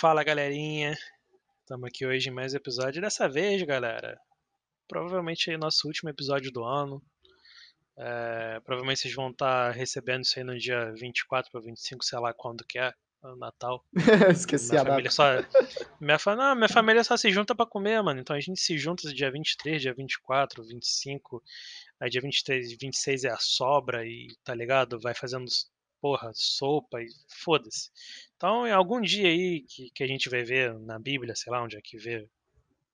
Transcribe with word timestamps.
Fala 0.00 0.22
galerinha, 0.22 0.96
estamos 1.60 1.88
aqui 1.88 2.06
hoje 2.06 2.28
em 2.28 2.32
mais 2.32 2.54
um 2.54 2.56
episódio. 2.56 3.02
Dessa 3.02 3.28
vez, 3.28 3.60
galera, 3.64 4.16
provavelmente 4.88 5.50
é 5.50 5.58
nosso 5.58 5.88
último 5.88 6.10
episódio 6.10 6.52
do 6.52 6.64
ano. 6.64 7.02
É, 8.02 8.60
provavelmente 8.60 9.00
vocês 9.00 9.14
vão 9.14 9.30
estar 9.30 9.72
recebendo 9.72 10.22
isso 10.24 10.38
aí 10.38 10.44
no 10.44 10.58
dia 10.58 10.90
24 10.94 11.50
para 11.52 11.60
25, 11.60 12.02
sei 12.02 12.18
lá 12.18 12.32
quando 12.32 12.64
que 12.64 12.78
é, 12.78 12.94
o 13.22 13.36
Natal. 13.36 13.84
Esqueci 14.32 14.70
minha 14.70 14.80
a 14.80 14.84
família 14.86 15.10
só 15.10 15.24
minha, 16.00 16.18
fa... 16.18 16.34
não, 16.34 16.54
minha 16.54 16.68
família 16.68 17.04
só 17.04 17.14
se 17.16 17.30
junta 17.30 17.54
pra 17.54 17.66
comer, 17.66 18.02
mano. 18.02 18.18
Então 18.20 18.34
a 18.34 18.40
gente 18.40 18.58
se 18.58 18.78
junta 18.78 19.12
dia 19.12 19.30
23, 19.30 19.82
dia 19.82 19.92
24, 19.92 20.64
25. 20.64 21.42
Aí 22.00 22.08
dia 22.08 22.22
23 22.22 22.70
e 22.72 22.76
26 22.80 23.24
é 23.24 23.30
a 23.30 23.36
sobra 23.38 24.06
e 24.06 24.28
tá 24.42 24.54
ligado? 24.54 24.98
Vai 24.98 25.12
fazendo 25.14 25.44
porra, 26.00 26.30
sopa 26.34 27.02
e 27.02 27.06
foda-se. 27.28 27.90
Então, 28.36 28.66
em 28.66 28.72
algum 28.72 29.02
dia 29.02 29.28
aí 29.28 29.62
que, 29.68 29.90
que 29.94 30.02
a 30.02 30.06
gente 30.06 30.30
vai 30.30 30.42
ver 30.42 30.72
na 30.78 30.98
Bíblia, 30.98 31.36
sei 31.36 31.52
lá 31.52 31.62
onde 31.62 31.76
é 31.76 31.80
que 31.84 31.98
vê. 31.98 32.26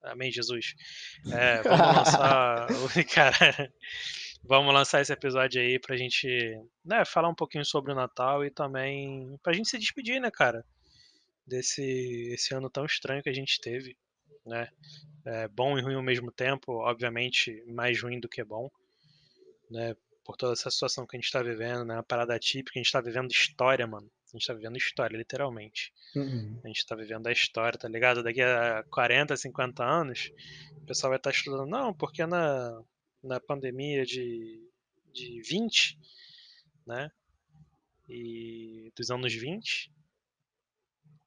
Amém, 0.02 0.32
Jesus. 0.32 0.74
É, 1.32 1.62
vamos 1.62 1.86
lançar. 1.96 2.66
o- 2.72 3.14
Cara, 3.14 3.72
vamos 4.46 4.72
lançar 4.72 5.00
esse 5.00 5.12
episódio 5.12 5.60
aí 5.60 5.78
pra 5.78 5.96
gente 5.96 6.26
né, 6.84 7.04
falar 7.04 7.28
um 7.28 7.34
pouquinho 7.34 7.64
sobre 7.64 7.92
o 7.92 7.94
Natal 7.94 8.44
e 8.44 8.50
também 8.50 9.38
pra 9.42 9.52
gente 9.52 9.68
se 9.68 9.78
despedir, 9.78 10.20
né, 10.20 10.30
cara? 10.30 10.64
Desse 11.46 11.82
esse 12.32 12.54
ano 12.54 12.70
tão 12.70 12.84
estranho 12.84 13.22
que 13.22 13.28
a 13.28 13.34
gente 13.34 13.60
teve, 13.60 13.96
né? 14.44 14.68
É, 15.24 15.48
bom 15.48 15.78
e 15.78 15.82
ruim 15.82 15.94
ao 15.94 16.02
mesmo 16.02 16.30
tempo, 16.30 16.72
obviamente 16.72 17.62
mais 17.66 18.00
ruim 18.00 18.20
do 18.20 18.28
que 18.28 18.42
bom, 18.42 18.70
né? 19.70 19.96
Por 20.24 20.36
toda 20.36 20.54
essa 20.54 20.70
situação 20.70 21.06
que 21.06 21.16
a 21.16 21.20
gente 21.20 21.30
tá 21.30 21.42
vivendo, 21.42 21.84
né? 21.84 21.94
Uma 21.94 22.02
parada 22.02 22.38
típica, 22.38 22.78
a 22.78 22.82
gente 22.82 22.92
tá 22.92 23.00
vivendo 23.00 23.30
história, 23.30 23.86
mano. 23.86 24.10
A 24.32 24.36
gente 24.36 24.46
tá 24.46 24.54
vivendo 24.54 24.76
história, 24.76 25.16
literalmente. 25.16 25.92
Uhum. 26.16 26.60
A 26.64 26.66
gente 26.66 26.84
tá 26.84 26.96
vivendo 26.96 27.28
a 27.28 27.32
história, 27.32 27.78
tá 27.78 27.88
ligado? 27.88 28.24
Daqui 28.24 28.42
a 28.42 28.84
40, 28.90 29.36
50 29.36 29.84
anos, 29.84 30.32
o 30.82 30.84
pessoal 30.84 31.10
vai 31.10 31.18
estar 31.18 31.30
estudando. 31.30 31.66
Não, 31.66 31.94
porque 31.94 32.26
na, 32.26 32.82
na 33.22 33.40
pandemia 33.40 34.04
de, 34.04 34.60
de 35.12 35.40
20, 35.42 35.98
né? 36.86 37.10
E 38.08 38.92
dos 38.96 39.10
anos 39.10 39.32
20. 39.32 39.92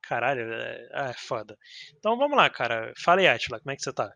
Caralho, 0.01 0.41
é, 0.41 0.89
ah, 0.93 1.09
é 1.09 1.13
foda. 1.13 1.57
Então 1.97 2.17
vamos 2.17 2.37
lá, 2.37 2.49
cara. 2.49 2.93
Fala 2.97 3.21
aí, 3.21 3.27
Atila, 3.27 3.59
como 3.59 3.71
é 3.71 3.75
que 3.75 3.83
você 3.83 3.93
tá? 3.93 4.13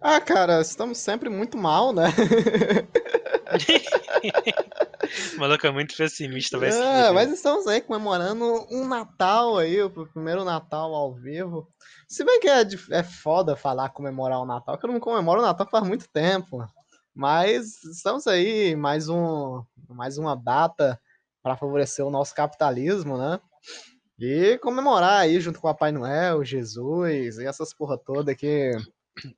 Ah, 0.00 0.20
cara, 0.20 0.60
estamos 0.60 0.98
sempre 0.98 1.28
muito 1.28 1.56
mal, 1.56 1.92
né? 1.92 2.04
O 5.36 5.40
maluco 5.40 5.66
é 5.66 5.70
muito 5.70 5.96
pessimista, 5.96 6.58
vai 6.58 6.70
É, 6.70 7.10
mas 7.10 7.32
estamos 7.32 7.66
aí 7.66 7.80
comemorando 7.80 8.66
um 8.70 8.86
Natal 8.86 9.56
aí, 9.56 9.80
o 9.82 9.90
primeiro 9.90 10.44
Natal 10.44 10.94
ao 10.94 11.14
vivo. 11.14 11.66
Se 12.06 12.24
bem 12.24 12.40
que 12.40 12.48
é, 12.48 12.62
é 12.90 13.02
foda 13.02 13.56
falar 13.56 13.90
comemorar 13.90 14.40
o 14.40 14.46
Natal, 14.46 14.78
que 14.78 14.84
eu 14.84 14.92
não 14.92 15.00
comemoro 15.00 15.40
o 15.40 15.44
Natal 15.44 15.66
faz 15.70 15.86
muito 15.86 16.08
tempo. 16.08 16.66
Mas 17.18 17.82
estamos 17.82 18.28
aí, 18.28 18.76
mais, 18.76 19.08
um, 19.08 19.64
mais 19.88 20.18
uma 20.18 20.36
data 20.36 21.00
para 21.42 21.56
favorecer 21.56 22.06
o 22.06 22.12
nosso 22.12 22.32
capitalismo, 22.32 23.18
né? 23.18 23.40
E 24.16 24.56
comemorar 24.58 25.22
aí 25.22 25.40
junto 25.40 25.60
com 25.60 25.66
o 25.66 25.72
Papai 25.72 25.90
Noel, 25.90 26.44
Jesus 26.44 27.38
e 27.38 27.44
essas 27.44 27.74
porra 27.74 27.98
toda 27.98 28.36
que, 28.36 28.70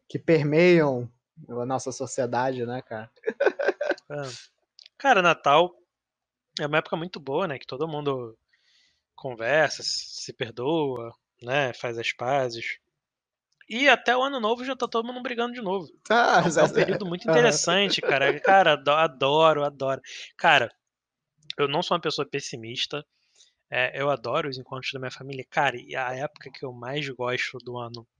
que 0.06 0.18
permeiam 0.18 1.10
a 1.48 1.64
nossa 1.64 1.90
sociedade, 1.90 2.66
né, 2.66 2.82
cara? 2.82 3.10
Ah. 4.10 4.28
Cara, 4.98 5.22
Natal 5.22 5.74
é 6.60 6.66
uma 6.66 6.76
época 6.76 6.98
muito 6.98 7.18
boa, 7.18 7.48
né? 7.48 7.58
Que 7.58 7.66
todo 7.66 7.88
mundo 7.88 8.36
conversa, 9.16 9.82
se 9.82 10.34
perdoa, 10.34 11.14
né? 11.40 11.72
Faz 11.72 11.96
as 11.96 12.12
pazes. 12.12 12.78
E 13.70 13.88
até 13.88 14.16
o 14.16 14.22
ano 14.22 14.40
novo 14.40 14.64
já 14.64 14.76
tá 14.76 14.88
todo 14.88 15.06
mundo 15.06 15.22
brigando 15.22 15.54
de 15.54 15.62
novo. 15.62 15.86
Ah, 16.10 16.42
É 16.58 16.64
um 16.64 16.70
período 16.70 17.06
muito 17.06 17.26
interessante, 17.28 18.02
cara. 18.02 18.38
Cara, 18.40 18.72
ado- 18.74 18.90
adoro, 18.90 19.64
adoro. 19.64 20.02
Cara, 20.36 20.70
eu 21.58 21.68
não 21.68 21.82
sou 21.82 21.96
uma 21.96 22.00
pessoa 22.02 22.28
pessimista. 22.28 23.04
É, 23.70 24.00
eu 24.00 24.10
adoro 24.10 24.48
os 24.48 24.58
encontros 24.58 24.92
da 24.92 25.00
minha 25.00 25.10
família. 25.10 25.46
Cara, 25.50 25.76
e 25.76 25.96
a 25.96 26.12
época 26.14 26.50
que 26.52 26.64
eu 26.64 26.72
mais 26.72 27.08
gosto 27.10 27.58
do 27.58 27.78
ano 27.78 28.06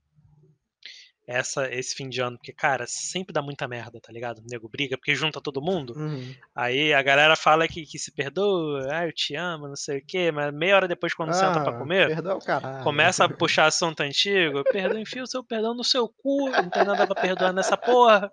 essa, 1.31 1.73
esse 1.73 1.95
fim 1.95 2.09
de 2.09 2.21
ano. 2.21 2.37
Porque, 2.37 2.53
cara, 2.53 2.85
sempre 2.87 3.33
dá 3.33 3.41
muita 3.41 3.67
merda, 3.67 3.99
tá 3.99 4.11
ligado? 4.11 4.39
O 4.39 4.45
nego 4.49 4.69
briga, 4.69 4.97
porque 4.97 5.15
junta 5.15 5.41
todo 5.41 5.61
mundo. 5.61 5.93
Uhum. 5.95 6.33
Aí 6.55 6.93
a 6.93 7.01
galera 7.01 7.35
fala 7.35 7.67
que, 7.67 7.85
que 7.85 7.97
se 7.97 8.11
perdoa, 8.11 8.87
ah, 8.91 9.05
eu 9.05 9.13
te 9.13 9.35
amo, 9.35 9.67
não 9.67 9.75
sei 9.75 9.99
o 9.99 10.05
quê, 10.05 10.31
mas 10.31 10.53
meia 10.53 10.75
hora 10.75 10.87
depois, 10.87 11.13
quando 11.13 11.33
senta 11.33 11.61
pra 11.61 11.75
Ah, 11.75 11.77
comer, 11.77 12.07
Perdoa 12.07 12.39
começa 12.83 13.25
a 13.25 13.29
puxar 13.29 13.65
assunto 13.67 14.01
antigo, 14.01 14.63
perdoa, 14.71 14.99
enfia 14.99 15.23
o 15.23 15.27
seu 15.27 15.43
perdão 15.43 15.73
no 15.73 15.83
seu 15.83 16.07
cu, 16.07 16.49
não 16.49 16.69
tem 16.69 16.85
nada 16.85 17.05
pra 17.05 17.15
perdoar 17.15 17.53
nessa 17.53 17.77
porra. 17.77 18.31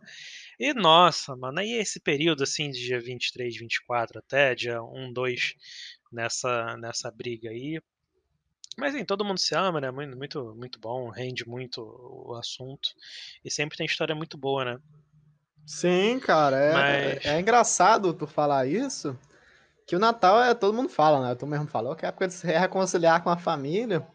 E 0.58 0.74
nossa, 0.74 1.36
mano, 1.36 1.60
aí 1.60 1.72
esse 1.72 2.00
período 2.00 2.42
assim 2.42 2.70
de 2.70 2.80
dia 2.80 3.00
23, 3.00 3.56
24 3.56 4.18
até 4.18 4.54
dia 4.54 4.82
1, 4.82 5.12
2 5.12 5.54
nessa, 6.12 6.76
nessa 6.76 7.10
briga 7.10 7.50
aí. 7.50 7.80
Mas 8.78 8.94
em 8.94 9.04
todo 9.04 9.24
mundo 9.24 9.38
se 9.40 9.54
ama, 9.56 9.80
né? 9.80 9.90
Muito, 9.90 10.16
muito, 10.16 10.54
muito 10.56 10.78
bom, 10.78 11.10
rende 11.10 11.46
muito 11.48 11.82
o 11.82 12.34
assunto. 12.36 12.90
E 13.44 13.50
sempre 13.50 13.76
tem 13.76 13.84
história 13.86 14.14
muito 14.14 14.38
boa, 14.38 14.64
né? 14.64 14.78
Sim, 15.66 16.20
cara, 16.20 16.56
é, 16.56 16.72
Mas- 16.72 17.26
é 17.26 17.40
engraçado 17.40 18.14
tu 18.14 18.26
falar 18.26 18.66
isso, 18.66 19.18
que 19.86 19.96
o 19.96 19.98
Natal 19.98 20.42
é, 20.42 20.54
todo 20.54 20.74
mundo 20.74 20.88
fala, 20.88 21.28
né? 21.28 21.34
Tu 21.34 21.44
mesmo 21.46 21.66
falou 21.66 21.96
que 21.96 22.04
é 22.04 22.08
a 22.08 22.10
época 22.10 22.28
de 22.28 22.34
se 22.34 22.46
reconciliar 22.46 23.22
com 23.22 23.30
a 23.30 23.36
família. 23.36 24.06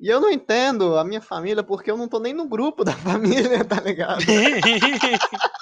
E 0.00 0.08
eu 0.08 0.20
não 0.20 0.30
entendo 0.30 0.96
a 0.96 1.04
minha 1.04 1.20
família 1.20 1.62
porque 1.62 1.90
eu 1.90 1.96
não 1.96 2.08
tô 2.08 2.18
nem 2.18 2.32
no 2.32 2.48
grupo 2.48 2.82
da 2.84 2.92
família, 2.92 3.62
tá 3.64 3.80
ligado? 3.80 4.24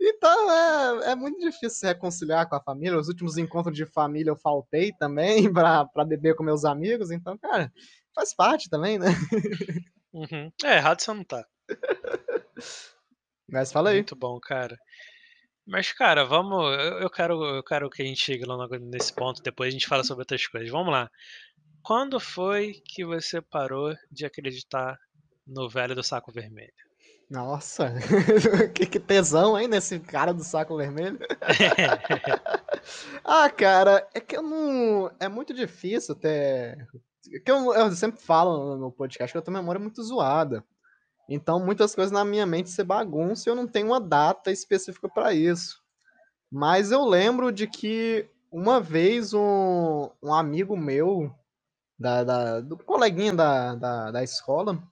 Então 0.00 0.50
é, 0.50 1.12
é 1.12 1.14
muito 1.14 1.38
difícil 1.38 1.70
se 1.70 1.86
reconciliar 1.86 2.48
com 2.48 2.56
a 2.56 2.62
família. 2.62 2.98
Os 2.98 3.08
últimos 3.08 3.36
encontros 3.38 3.76
de 3.76 3.86
família 3.86 4.30
eu 4.30 4.36
faltei 4.36 4.92
também 4.92 5.44
pra, 5.52 5.84
pra 5.86 6.04
beber 6.04 6.34
com 6.36 6.44
meus 6.44 6.64
amigos, 6.64 7.10
então, 7.10 7.36
cara, 7.38 7.72
faz 8.14 8.34
parte 8.34 8.68
também, 8.68 8.98
né? 8.98 9.08
Uhum. 10.12 10.50
É, 10.64 10.76
errado 10.76 11.00
você 11.00 11.12
não 11.12 11.24
tá. 11.24 11.44
Mas 13.48 13.72
fala 13.72 13.90
aí. 13.90 13.96
Muito 13.96 14.16
bom, 14.16 14.38
cara. 14.40 14.78
Mas, 15.66 15.92
cara, 15.92 16.24
vamos. 16.24 16.62
Eu 16.78 17.00
eu 17.00 17.10
quero, 17.10 17.44
eu 17.44 17.62
quero 17.62 17.90
que 17.90 18.02
a 18.02 18.04
gente 18.04 18.20
chegue 18.20 18.44
lá 18.44 18.56
nesse 18.80 19.12
ponto, 19.12 19.42
depois 19.42 19.68
a 19.68 19.72
gente 19.72 19.86
fala 19.86 20.04
sobre 20.04 20.22
outras 20.22 20.46
coisas. 20.46 20.70
Vamos 20.70 20.92
lá. 20.92 21.10
Quando 21.82 22.18
foi 22.20 22.74
que 22.86 23.04
você 23.04 23.42
parou 23.42 23.94
de 24.10 24.24
acreditar 24.24 24.98
no 25.46 25.68
velho 25.68 25.94
do 25.94 26.02
saco 26.02 26.32
vermelho? 26.32 26.72
Nossa, 27.30 27.92
que, 28.74 28.86
que 28.86 29.00
tesão, 29.00 29.58
hein, 29.58 29.66
nesse 29.66 29.98
cara 29.98 30.32
do 30.32 30.44
saco 30.44 30.76
vermelho. 30.76 31.18
Ah, 33.24 33.48
cara, 33.48 34.06
é 34.12 34.20
que 34.20 34.36
eu 34.36 34.42
não. 34.42 35.10
É 35.18 35.28
muito 35.28 35.54
difícil 35.54 36.14
ter. 36.14 36.28
é 37.32 37.38
Que 37.44 37.50
eu, 37.50 37.72
eu 37.74 37.90
sempre 37.92 38.20
falo 38.20 38.76
no 38.76 38.92
podcast 38.92 39.32
que 39.32 39.38
eu 39.38 39.42
tenho 39.42 39.56
memória 39.56 39.80
muito 39.80 40.02
zoada. 40.02 40.62
Então, 41.28 41.58
muitas 41.58 41.94
coisas 41.94 42.12
na 42.12 42.24
minha 42.24 42.44
mente 42.44 42.68
se 42.70 42.84
bagunçam 42.84 43.50
e 43.50 43.52
eu 43.52 43.56
não 43.56 43.66
tenho 43.66 43.86
uma 43.86 44.00
data 44.00 44.50
específica 44.50 45.08
para 45.08 45.32
isso. 45.32 45.80
Mas 46.50 46.92
eu 46.92 47.04
lembro 47.06 47.50
de 47.50 47.66
que 47.66 48.28
uma 48.52 48.80
vez 48.80 49.32
um, 49.32 50.10
um 50.22 50.34
amigo 50.34 50.76
meu, 50.76 51.34
da, 51.98 52.22
da- 52.24 52.60
do 52.60 52.76
coleguinha 52.76 53.32
da, 53.32 53.74
da, 53.74 54.10
da 54.10 54.22
escola, 54.22 54.82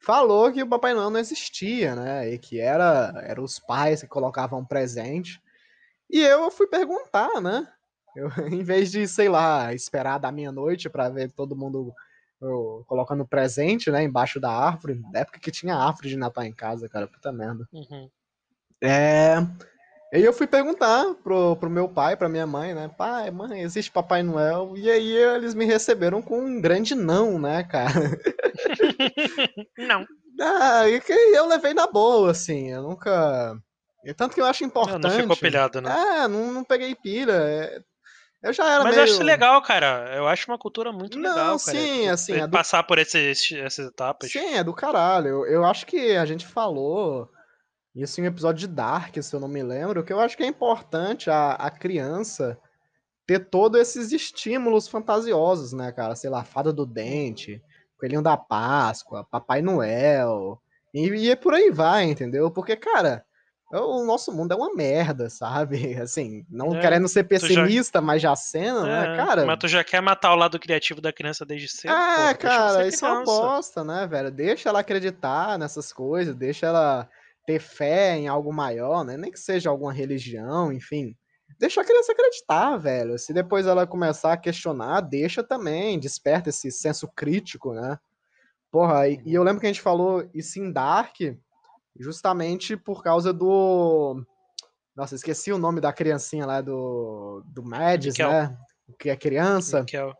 falou 0.00 0.52
que 0.52 0.62
o 0.62 0.68
Papai 0.68 0.94
Noel 0.94 1.10
não 1.10 1.20
existia, 1.20 1.94
né? 1.94 2.30
E 2.32 2.38
que 2.38 2.58
era, 2.58 3.12
era 3.24 3.40
os 3.40 3.58
pais 3.58 4.00
que 4.00 4.08
colocavam 4.08 4.64
presente. 4.64 5.40
E 6.08 6.20
eu 6.20 6.50
fui 6.50 6.66
perguntar, 6.66 7.40
né? 7.40 7.68
Eu, 8.16 8.28
em 8.50 8.62
vez 8.62 8.90
de, 8.90 9.06
sei 9.06 9.28
lá, 9.28 9.72
esperar 9.72 10.18
da 10.18 10.32
meia-noite 10.32 10.88
pra 10.88 11.08
ver 11.08 11.30
todo 11.30 11.56
mundo 11.56 11.94
eu, 12.40 12.84
colocando 12.86 13.26
presente, 13.26 13.90
né, 13.90 14.02
embaixo 14.02 14.40
da 14.40 14.50
árvore, 14.50 14.94
na 15.12 15.20
época 15.20 15.38
que 15.38 15.50
tinha 15.50 15.76
árvore 15.76 16.08
de 16.08 16.16
Natal 16.16 16.44
em 16.44 16.52
casa, 16.52 16.88
cara, 16.88 17.06
puta 17.06 17.30
merda. 17.30 17.68
Uhum. 17.72 18.10
É. 18.82 19.36
Aí 20.12 20.24
eu 20.24 20.32
fui 20.32 20.46
perguntar 20.46 21.14
pro, 21.22 21.54
pro 21.56 21.70
meu 21.70 21.88
pai, 21.88 22.16
pra 22.16 22.28
minha 22.28 22.46
mãe, 22.46 22.74
né? 22.74 22.90
Pai, 22.98 23.30
mãe, 23.30 23.60
existe 23.62 23.92
Papai 23.92 24.22
Noel? 24.24 24.72
E 24.76 24.90
aí 24.90 25.12
eles 25.12 25.54
me 25.54 25.64
receberam 25.64 26.20
com 26.20 26.40
um 26.40 26.60
grande 26.60 26.96
não, 26.96 27.38
né, 27.38 27.62
cara? 27.62 27.92
Não. 29.78 30.04
Ah, 30.40 30.88
e 30.88 31.00
que 31.00 31.12
eu 31.12 31.46
levei 31.46 31.74
na 31.74 31.86
boa, 31.86 32.30
assim, 32.30 32.70
eu 32.72 32.82
nunca. 32.82 33.54
E 34.04 34.14
tanto 34.14 34.34
que 34.34 34.40
eu 34.40 34.46
acho 34.46 34.62
Não, 34.64 34.68
importante. 34.68 35.02
não 35.02 35.10
ficou 35.10 35.36
pilhado, 35.36 35.80
né? 35.80 35.90
É, 36.22 36.28
não, 36.28 36.50
não 36.52 36.64
peguei 36.64 36.94
pilha. 36.94 37.32
é- 37.32 37.80
Eu 38.42 38.52
já 38.52 38.64
era 38.72 38.84
Mas 38.84 38.96
meio... 38.96 39.06
eu 39.06 39.14
acho 39.14 39.22
legal, 39.22 39.60
cara. 39.62 40.12
Eu 40.16 40.26
acho 40.26 40.50
uma 40.50 40.58
cultura 40.58 40.90
muito 40.92 41.18
Não, 41.18 41.28
legal, 41.28 41.58
cara. 41.58 41.78
sim, 41.78 42.08
assim, 42.08 42.32
é 42.34 42.46
do- 42.46 42.56
Passar 42.56 42.82
por 42.84 42.98
esses, 42.98 43.52
essas 43.52 43.88
etapas. 43.88 44.32
Sim, 44.32 44.54
é 44.54 44.64
do 44.64 44.72
caralho. 44.72 45.28
Eu, 45.28 45.46
eu 45.46 45.64
acho 45.64 45.84
que 45.86 46.16
a 46.16 46.24
gente 46.24 46.46
falou 46.46 47.28
isso 47.94 48.20
em 48.20 48.24
um 48.24 48.26
episódio 48.26 48.66
de 48.68 48.74
Dark, 48.74 49.16
se 49.20 49.34
eu 49.34 49.40
não 49.40 49.48
me 49.48 49.62
lembro, 49.62 50.04
que 50.04 50.12
eu 50.12 50.20
acho 50.20 50.36
que 50.36 50.42
é 50.42 50.46
importante 50.46 51.28
a, 51.30 51.52
a 51.52 51.70
criança 51.70 52.58
ter 53.26 53.48
todos 53.48 53.80
esses 53.80 54.12
estímulos 54.12 54.88
fantasiosos, 54.88 55.72
né, 55.72 55.92
cara? 55.92 56.14
Sei 56.16 56.28
lá, 56.30 56.42
Fada 56.44 56.72
do 56.72 56.84
Dente, 56.86 57.62
Coelhinho 57.98 58.22
da 58.22 58.36
Páscoa, 58.36 59.24
Papai 59.30 59.62
Noel, 59.62 60.60
e, 60.94 61.06
e 61.30 61.36
por 61.36 61.54
aí 61.54 61.70
vai, 61.70 62.04
entendeu? 62.04 62.50
Porque, 62.50 62.74
cara, 62.74 63.24
o 63.72 64.04
nosso 64.04 64.32
mundo 64.32 64.52
é 64.52 64.56
uma 64.56 64.74
merda, 64.74 65.30
sabe? 65.30 65.94
Assim, 66.02 66.44
não 66.50 66.74
É, 66.76 66.80
querendo 66.80 67.06
ser 67.08 67.22
já- 67.22 67.28
pessimista, 67.28 68.00
mas 68.00 68.20
já 68.22 68.34
sendo, 68.34 68.82
né, 68.84 69.12
É, 69.12 69.16
cara? 69.16 69.46
Mas 69.46 69.58
tu 69.58 69.68
já 69.68 69.84
quer 69.84 70.00
matar 70.00 70.32
o 70.32 70.36
lado 70.36 70.58
criativo 70.58 71.00
da 71.00 71.12
criança 71.12 71.44
desde 71.46 71.68
cedo? 71.68 71.92
É, 71.92 72.16
porra, 72.16 72.34
cara, 72.34 72.86
isso 72.88 73.04
é 73.04 73.08
uma 73.12 73.24
bosta, 73.24 73.84
né, 73.84 74.06
velho? 74.08 74.30
Deixa 74.30 74.68
ela 74.68 74.80
acreditar 74.80 75.56
nessas 75.58 75.92
coisas, 75.92 76.34
deixa 76.34 76.66
ela 76.66 77.08
ter 77.46 77.60
fé 77.60 78.16
em 78.16 78.28
algo 78.28 78.52
maior, 78.52 79.04
né? 79.04 79.16
Nem 79.16 79.30
que 79.30 79.40
seja 79.40 79.70
alguma 79.70 79.92
religião, 79.92 80.72
enfim. 80.72 81.16
Deixa 81.58 81.80
a 81.80 81.84
criança 81.84 82.12
acreditar, 82.12 82.76
velho. 82.76 83.18
Se 83.18 83.32
depois 83.32 83.66
ela 83.66 83.86
começar 83.86 84.32
a 84.32 84.36
questionar, 84.36 85.00
deixa 85.00 85.42
também, 85.42 85.98
desperta 85.98 86.48
esse 86.50 86.70
senso 86.70 87.08
crítico, 87.08 87.74
né? 87.74 87.98
Porra, 88.70 89.08
e, 89.08 89.20
e 89.26 89.34
eu 89.34 89.42
lembro 89.42 89.60
que 89.60 89.66
a 89.66 89.68
gente 89.72 89.82
falou 89.82 90.28
isso 90.32 90.60
em 90.60 90.72
Dark, 90.72 91.16
justamente 91.98 92.76
por 92.76 93.02
causa 93.02 93.32
do. 93.32 94.24
Nossa, 94.94 95.14
esqueci 95.14 95.52
o 95.52 95.58
nome 95.58 95.80
da 95.80 95.92
criancinha 95.92 96.46
lá 96.46 96.60
do. 96.60 97.42
Do 97.46 97.64
Mads, 97.64 98.14
Mikkel. 98.14 98.30
né? 98.30 98.56
Que 98.98 99.10
é 99.10 99.16
criança. 99.16 99.80
Miquel. 99.80 100.14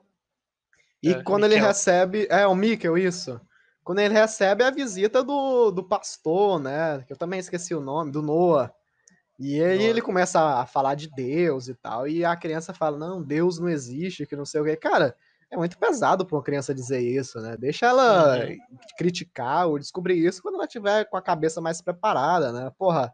E 1.02 1.12
É, 1.12 1.22
quando 1.22 1.44
ele 1.44 1.56
recebe. 1.56 2.26
É, 2.28 2.46
o 2.46 2.54
Mikkel, 2.54 2.98
isso. 2.98 3.40
Quando 3.84 4.00
ele 4.00 4.14
recebe 4.14 4.62
a 4.62 4.70
visita 4.70 5.22
do, 5.22 5.70
do 5.70 5.82
pastor, 5.82 6.60
né? 6.60 7.02
Que 7.06 7.12
eu 7.12 7.16
também 7.16 7.40
esqueci 7.40 7.74
o 7.74 7.80
nome, 7.80 8.12
do 8.12 8.22
Noah. 8.22 8.72
E 9.38 9.62
aí 9.62 9.78
Noah. 9.78 9.90
ele 9.90 10.02
começa 10.02 10.40
a 10.60 10.66
falar 10.66 10.94
de 10.94 11.08
Deus 11.10 11.68
e 11.68 11.74
tal. 11.74 12.06
E 12.06 12.24
a 12.24 12.36
criança 12.36 12.74
fala: 12.74 12.98
Não, 12.98 13.22
Deus 13.22 13.58
não 13.58 13.68
existe, 13.68 14.26
que 14.26 14.36
não 14.36 14.44
sei 14.44 14.60
o 14.60 14.64
quê. 14.64 14.76
Cara, 14.76 15.16
é 15.50 15.56
muito 15.56 15.78
pesado 15.78 16.24
pra 16.24 16.36
uma 16.36 16.42
criança 16.42 16.74
dizer 16.74 17.00
isso, 17.00 17.40
né? 17.40 17.56
Deixa 17.56 17.86
ela 17.86 18.38
Uhum. 18.46 18.56
criticar 18.96 19.66
ou 19.66 19.78
descobrir 19.78 20.18
isso 20.18 20.42
quando 20.42 20.54
ela 20.56 20.66
tiver 20.66 21.06
com 21.06 21.16
a 21.16 21.22
cabeça 21.22 21.60
mais 21.60 21.80
preparada, 21.80 22.52
né? 22.52 22.70
Porra, 22.78 23.12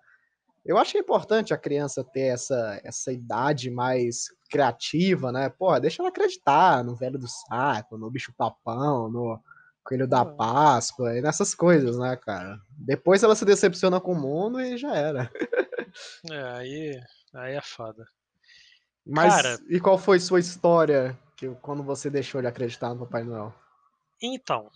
eu 0.65 0.77
acho 0.77 0.93
que 0.93 0.99
é 0.99 1.01
importante 1.01 1.55
a 1.55 1.59
criança 1.59 2.03
ter 2.03 2.27
essa, 2.27 2.81
essa 2.83 3.13
idade 3.13 3.71
mais 3.71 4.27
criativa, 4.51 5.31
né? 5.31 5.49
Porra, 5.49 5.81
deixa 5.81 6.03
ela 6.03 6.09
acreditar 6.09 6.83
no 6.85 6.95
velho 6.97 7.19
do 7.19 7.29
saco, 7.29 7.97
no 7.97 8.11
bicho 8.11 8.35
papão, 8.37 9.09
no 9.09 9.41
coelho 9.87 10.07
da. 10.07 10.25
Páscoa 10.25 11.17
e 11.17 11.23
nessas 11.23 11.55
coisas, 11.55 11.97
né, 11.99 12.17
cara? 12.17 12.59
Depois 12.71 13.23
ela 13.23 13.35
se 13.37 13.45
decepciona 13.45 14.01
com 14.01 14.13
o 14.13 14.21
mundo 14.21 14.61
e 14.61 14.77
já 14.77 14.95
era. 14.95 15.31
É, 16.31 16.43
aí, 16.59 17.01
aí 17.35 17.55
é 17.55 17.61
foda. 17.63 18.05
Mas 19.07 19.35
Cara- 19.35 19.59
e 19.71 19.81
qual 19.81 19.97
foi 19.97 20.21
sua 20.21 20.39
história 20.39 21.19
que 21.37 21.49
quando 21.63 21.83
você 21.83 22.11
deixou 22.11 22.43
de 22.43 22.47
acreditar 22.47 22.91
no 22.93 22.99
Papai 23.07 23.23
Noel? 23.25 23.55
Então, 24.21 24.71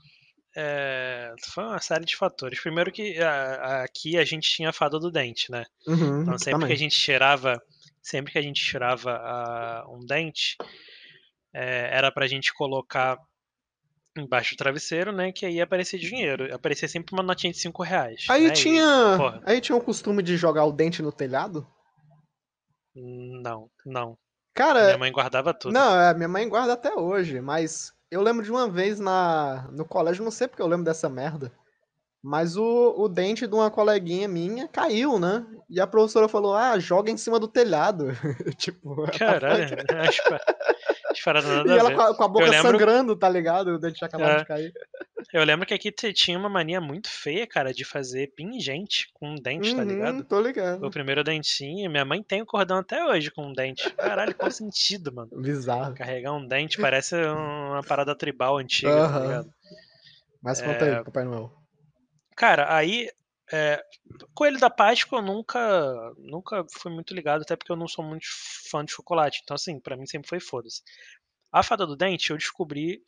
é, 0.56 1.34
foi 1.52 1.64
uma 1.64 1.78
série 1.80 2.06
de 2.06 2.16
fatores. 2.16 2.58
Primeiro 2.60 2.90
que 2.90 3.18
a- 3.18 3.54
a- 3.54 3.82
aqui 3.84 4.16
a 4.16 4.24
gente 4.24 4.48
tinha 4.48 4.70
a 4.70 4.72
fada 4.72 4.98
do 4.98 5.10
dente, 5.10 5.50
né? 5.50 5.66
Uhum, 5.86 6.22
Então 6.22 6.38
sempre 6.38 6.52
também. 6.52 6.68
que 6.68 6.72
a 6.72 6.78
gente 6.78 6.98
tirava, 6.98 7.62
sempre 8.02 8.32
que 8.32 8.38
a 8.38 8.42
gente 8.42 8.64
tirava 8.64 9.12
ah, 9.12 9.84
um 9.90 10.00
dente, 10.06 10.56
é, 11.52 11.90
era 11.94 12.10
pra 12.10 12.26
gente 12.26 12.54
colocar 12.54 13.18
embaixo 14.16 14.54
do 14.54 14.58
travesseiro, 14.58 15.12
né? 15.12 15.32
Que 15.32 15.46
aí 15.46 15.56
ia 15.56 15.64
aparecer 15.64 15.98
dinheiro. 15.98 16.52
Aparecia 16.54 16.88
sempre 16.88 17.14
uma 17.14 17.22
notinha 17.22 17.52
de 17.52 17.58
5 17.58 17.82
reais. 17.82 18.26
Aí 18.28 18.48
né, 18.48 18.52
tinha, 18.52 19.40
aí 19.44 19.60
tinha 19.60 19.76
o 19.76 19.80
costume 19.82 20.22
de 20.22 20.36
jogar 20.36 20.64
o 20.64 20.72
dente 20.72 21.02
no 21.02 21.12
telhado? 21.12 21.66
Não, 22.94 23.70
não. 23.86 24.18
Cara, 24.54 24.86
Minha 24.86 24.98
mãe 24.98 25.12
guardava 25.12 25.54
tudo. 25.54 25.72
Não, 25.72 26.00
é, 26.00 26.12
minha 26.14 26.28
mãe 26.28 26.48
guarda 26.48 26.72
até 26.72 26.92
hoje, 26.94 27.40
mas 27.40 27.92
eu 28.10 28.20
lembro 28.20 28.44
de 28.44 28.50
uma 28.50 28.68
vez 28.68 28.98
na, 28.98 29.68
no 29.72 29.84
colégio, 29.84 30.24
não 30.24 30.30
sei 30.30 30.48
porque 30.48 30.60
eu 30.60 30.66
lembro 30.66 30.84
dessa 30.84 31.08
merda, 31.08 31.52
mas 32.22 32.56
o, 32.56 32.94
o 32.98 33.08
dente 33.08 33.46
de 33.46 33.54
uma 33.54 33.70
coleguinha 33.70 34.28
minha 34.28 34.68
caiu, 34.68 35.18
né? 35.18 35.46
E 35.68 35.80
a 35.80 35.86
professora 35.86 36.28
falou, 36.28 36.54
ah, 36.54 36.78
joga 36.78 37.10
em 37.10 37.16
cima 37.16 37.38
do 37.38 37.48
telhado. 37.48 38.08
tipo, 38.58 39.06
Caralho, 39.16 39.76
nada 41.42 41.74
E 41.74 41.78
ela 41.78 41.92
com 41.94 42.00
a, 42.00 42.14
com 42.16 42.24
a 42.24 42.28
boca 42.28 42.46
lembro- 42.46 42.70
sangrando, 42.72 43.16
tá 43.16 43.28
ligado? 43.28 43.68
O 43.74 43.78
dente 43.78 44.04
acabado 44.04 44.30
É. 44.32 44.36
de 44.38 44.44
cair. 44.46 44.72
Eu 45.32 45.44
lembro 45.44 45.64
que 45.66 45.74
aqui 45.74 45.92
tinha 45.92 46.36
uma 46.36 46.48
mania 46.48 46.80
muito 46.80 47.08
feia, 47.08 47.46
cara, 47.46 47.72
de 47.72 47.84
fazer 47.84 48.32
pingente 48.34 49.08
com 49.14 49.28
um 49.30 49.34
dente, 49.36 49.76
tá 49.76 49.82
Uhum, 49.82 49.88
ligado? 49.88 50.24
tô 50.24 50.40
ligado. 50.40 50.84
O 50.84 50.90
primeiro 50.90 51.22
dentinho, 51.22 51.88
minha 51.90 52.04
mãe 52.04 52.20
tem 52.22 52.42
o 52.42 52.46
cordão 52.46 52.78
até 52.78 53.04
hoje 53.04 53.30
com 53.30 53.46
um 53.46 53.52
dente. 53.52 53.94
Caralho, 53.94 54.34
qual 54.34 54.50
sentido, 54.50 55.12
mano? 55.14 55.30
Bizarro. 55.40 55.94
Carregar 55.94 56.32
um 56.32 56.44
dente 56.48 56.78
parece 56.82 57.14
uma 57.14 57.82
parada 57.84 58.14
tribal 58.16 58.56
antiga, 58.58 58.90
tá 58.90 59.04
Aham. 59.04 59.22
ligado? 59.22 59.50
Mas 60.42 60.60
conta 60.60 60.84
É. 60.86 60.98
aí, 60.98 61.04
Papai 61.04 61.24
Noel. 61.24 61.52
Cara, 62.34 62.74
aí. 62.74 63.08
É, 63.52 63.82
Coelho 64.34 64.58
da 64.60 64.70
Páscoa 64.70 65.18
eu 65.18 65.22
nunca, 65.22 66.12
nunca 66.18 66.64
fui 66.70 66.92
muito 66.92 67.12
ligado, 67.12 67.42
até 67.42 67.56
porque 67.56 67.72
eu 67.72 67.76
não 67.76 67.88
sou 67.88 68.04
muito 68.04 68.26
fã 68.70 68.84
de 68.84 68.92
chocolate. 68.92 69.40
Então, 69.42 69.54
assim, 69.54 69.80
pra 69.80 69.96
mim 69.96 70.06
sempre 70.06 70.28
foi 70.28 70.40
foda-se. 70.40 70.82
A 71.52 71.62
fada 71.62 71.86
do 71.86 71.96
dente 71.96 72.30
eu 72.30 72.36
descobri 72.36 73.02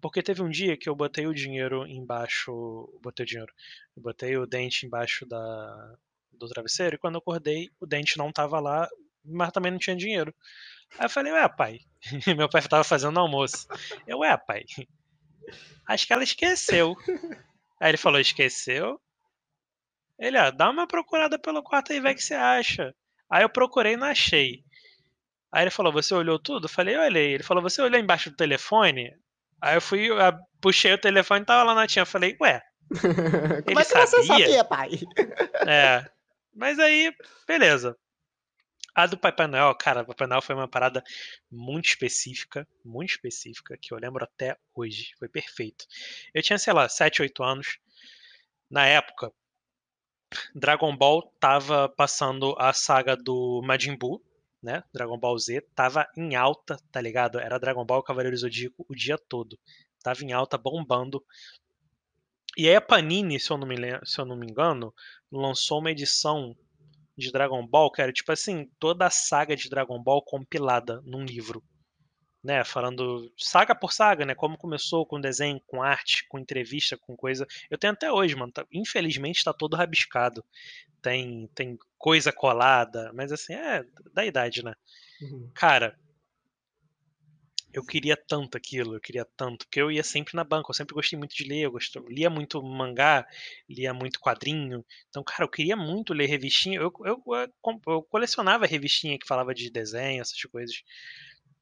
porque 0.00 0.22
teve 0.22 0.40
um 0.42 0.48
dia 0.48 0.76
que 0.76 0.88
eu 0.88 0.94
botei 0.94 1.26
o 1.26 1.34
dinheiro 1.34 1.86
embaixo. 1.86 2.88
Botei 3.02 3.24
o 3.24 3.26
dinheiro. 3.26 3.52
Botei 3.96 4.36
o 4.36 4.46
dente 4.46 4.86
embaixo 4.86 5.26
da, 5.26 5.96
do 6.32 6.48
travesseiro 6.48 6.94
e 6.94 6.98
quando 6.98 7.16
eu 7.16 7.20
acordei, 7.20 7.70
o 7.80 7.86
dente 7.86 8.16
não 8.16 8.32
tava 8.32 8.60
lá, 8.60 8.88
mas 9.24 9.50
também 9.50 9.72
não 9.72 9.78
tinha 9.78 9.96
dinheiro. 9.96 10.32
Aí 10.96 11.06
eu 11.06 11.10
falei, 11.10 11.32
ué, 11.32 11.48
pai. 11.48 11.80
Meu 12.36 12.48
pai 12.48 12.62
tava 12.62 12.84
fazendo 12.84 13.18
almoço. 13.18 13.66
Eu, 14.06 14.20
ué, 14.20 14.36
pai. 14.36 14.64
Acho 15.86 16.06
que 16.06 16.12
ela 16.12 16.22
esqueceu. 16.22 16.96
Aí 17.80 17.90
ele 17.90 17.98
falou, 17.98 18.20
esqueceu? 18.20 19.00
Ele, 20.18 20.38
ó, 20.38 20.50
dá 20.50 20.68
uma 20.70 20.86
procurada 20.86 21.38
pelo 21.38 21.62
quarto 21.62 21.92
aí, 21.92 22.00
vê 22.00 22.10
o 22.10 22.14
que 22.14 22.22
você 22.22 22.34
acha. 22.34 22.94
Aí 23.30 23.42
eu 23.42 23.48
procurei 23.48 23.92
e 23.94 23.96
não 23.96 24.06
achei. 24.06 24.64
Aí 25.52 25.64
ele 25.64 25.70
falou, 25.70 25.92
você 25.92 26.14
olhou 26.14 26.38
tudo? 26.38 26.64
Eu 26.64 26.70
falei, 26.70 26.96
eu 26.96 27.00
olhei. 27.00 27.34
Ele 27.34 27.42
falou, 27.42 27.62
você 27.62 27.80
olhou 27.80 28.00
embaixo 28.00 28.30
do 28.30 28.36
telefone? 28.36 29.12
Aí 29.60 29.76
eu 29.76 29.80
fui, 29.80 30.10
eu 30.10 30.16
puxei 30.60 30.92
o 30.92 30.98
telefone 30.98 31.42
e 31.42 31.46
tava 31.46 31.62
lá 31.62 31.74
na 31.74 31.86
tinha. 31.86 32.02
Eu 32.02 32.06
falei, 32.06 32.36
ué, 32.40 32.60
Como 33.66 33.80
é 33.80 33.84
que 33.84 33.90
você 33.90 34.06
sabia? 34.06 34.26
sabia, 34.26 34.64
pai? 34.64 34.90
é. 35.66 36.04
Mas 36.54 36.78
aí, 36.78 37.14
beleza. 37.46 37.96
A 38.94 39.06
do 39.06 39.16
Papai 39.16 39.46
Noel, 39.46 39.72
cara, 39.76 40.02
o 40.02 40.06
Papai 40.06 40.26
Noel 40.26 40.42
foi 40.42 40.54
uma 40.56 40.66
parada 40.66 41.04
muito 41.50 41.86
específica, 41.86 42.66
muito 42.84 43.10
específica, 43.10 43.76
que 43.80 43.94
eu 43.94 43.98
lembro 43.98 44.24
até 44.24 44.56
hoje. 44.74 45.12
Foi 45.18 45.28
perfeito. 45.28 45.84
Eu 46.34 46.42
tinha, 46.42 46.58
sei 46.58 46.72
lá, 46.72 46.88
7, 46.88 47.22
8 47.22 47.42
anos. 47.44 47.78
Na 48.68 48.86
época, 48.86 49.32
Dragon 50.54 50.96
Ball 50.96 51.22
tava 51.40 51.88
passando 51.88 52.54
a 52.58 52.72
saga 52.72 53.16
do 53.16 53.62
Majin 53.64 53.96
Buu, 53.96 54.22
né? 54.62 54.82
Dragon 54.92 55.18
Ball 55.18 55.38
Z, 55.38 55.62
tava 55.74 56.06
em 56.16 56.34
alta, 56.34 56.78
tá 56.90 57.00
ligado? 57.00 57.38
Era 57.38 57.58
Dragon 57.58 57.84
Ball 57.84 58.02
Cavaleiro 58.02 58.36
Zodíaco 58.36 58.84
o 58.88 58.94
dia 58.94 59.16
todo. 59.16 59.58
Tava 60.02 60.22
em 60.22 60.32
alta, 60.32 60.58
bombando. 60.58 61.24
E 62.56 62.68
aí 62.68 62.74
a 62.74 62.80
Panini, 62.80 63.38
se 63.38 63.50
eu 63.50 63.56
não 63.56 63.66
me, 63.66 63.76
se 64.04 64.20
eu 64.20 64.24
não 64.24 64.36
me 64.36 64.46
engano, 64.46 64.92
lançou 65.30 65.78
uma 65.78 65.90
edição 65.90 66.56
de 67.16 67.32
Dragon 67.32 67.66
Ball 67.66 67.90
que 67.90 68.02
era 68.02 68.12
tipo 68.12 68.30
assim, 68.30 68.70
toda 68.78 69.06
a 69.06 69.10
saga 69.10 69.56
de 69.56 69.68
Dragon 69.68 70.02
Ball 70.02 70.22
compilada 70.22 71.00
num 71.04 71.24
livro. 71.24 71.62
Né, 72.42 72.64
falando 72.64 73.32
saga 73.36 73.74
por 73.74 73.92
saga, 73.92 74.24
né? 74.24 74.34
Como 74.34 74.56
começou 74.56 75.04
com 75.04 75.20
desenho, 75.20 75.60
com 75.66 75.82
arte, 75.82 76.24
com 76.28 76.38
entrevista, 76.38 76.96
com 76.96 77.16
coisa. 77.16 77.46
Eu 77.68 77.76
tenho 77.76 77.92
até 77.92 78.12
hoje, 78.12 78.36
mano. 78.36 78.52
tá- 78.52 78.64
infelizmente 78.72 79.42
tá 79.44 79.52
todo 79.52 79.76
rabiscado. 79.76 80.44
Tem, 81.02 81.48
tem 81.54 81.78
coisa 81.98 82.32
colada, 82.32 83.12
mas 83.14 83.32
assim, 83.32 83.54
é 83.54 83.84
da 84.14 84.24
idade, 84.26 84.64
né? 84.64 84.74
Uhum. 85.22 85.50
Cara, 85.54 85.98
eu 87.72 87.84
queria 87.84 88.16
tanto 88.16 88.56
aquilo, 88.56 88.94
eu 88.96 89.00
queria 89.00 89.26
tanto, 89.36 89.66
porque 89.66 89.80
eu 89.80 89.92
ia 89.92 90.02
sempre 90.02 90.34
na 90.34 90.42
banca, 90.42 90.70
eu 90.70 90.74
sempre 90.74 90.94
gostei 90.94 91.18
muito 91.18 91.34
de 91.36 91.44
ler, 91.44 91.60
eu 91.66 91.70
gosto, 91.72 92.00
lia 92.08 92.30
muito 92.30 92.62
mangá, 92.62 93.26
lia 93.68 93.92
muito 93.92 94.18
quadrinho. 94.20 94.84
Então, 95.10 95.22
cara, 95.22 95.44
eu 95.44 95.48
queria 95.50 95.76
muito 95.76 96.14
ler 96.14 96.26
revistinha. 96.26 96.78
Eu, 96.80 96.90
eu, 97.04 97.22
eu 97.86 98.02
colecionava 98.04 98.64
revistinha 98.66 99.18
que 99.18 99.26
falava 99.26 99.54
de 99.54 99.70
desenho, 99.70 100.22
essas 100.22 100.40
coisas. 100.44 100.82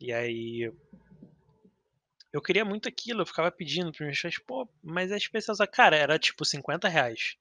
E 0.00 0.12
aí 0.12 0.70
Eu 2.32 2.42
queria 2.42 2.64
muito 2.66 2.86
aquilo, 2.86 3.22
eu 3.22 3.26
ficava 3.26 3.50
pedindo 3.50 3.90
para 3.92 4.04
meus 4.04 4.20
pais, 4.20 4.38
pô, 4.38 4.68
mas 4.82 5.10
é 5.10 5.16
especial. 5.16 5.56
Cara, 5.72 5.96
era 5.96 6.18
tipo 6.18 6.44
50 6.44 6.86
reais. 6.86 7.36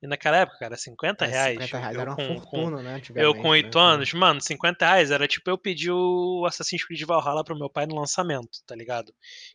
E 0.00 0.06
naquela 0.06 0.36
época, 0.36 0.58
cara, 0.58 0.76
50 0.76 1.24
É, 1.24 1.28
reais. 1.28 1.54
50 1.54 1.78
reais 1.78 1.96
era 1.96 2.10
uma 2.10 2.16
com, 2.16 2.40
fortuna, 2.40 2.82
né? 2.82 2.90
eu 2.90 2.96
Antigamente, 2.96 3.42
com 3.42 3.48
8 3.48 3.76
né? 3.78 3.84
anos, 3.84 4.12
mano, 4.12 4.40
50 4.40 4.86
reais 4.86 5.10
era 5.10 5.26
tipo 5.26 5.50
eu 5.50 5.58
pedir 5.58 5.90
o 5.90 6.44
Assassin's 6.46 6.84
Creed 6.84 7.02
Valhalla 7.02 7.42
pro 7.42 7.58
meu 7.58 7.68
pai 7.68 7.86
no 7.86 7.96
lançamento, 7.96 8.62
tá 8.64 8.76
ligado? 8.76 9.12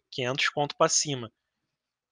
500 0.10 0.50
conto 0.50 0.76
pra 0.76 0.90
cima. 0.90 1.32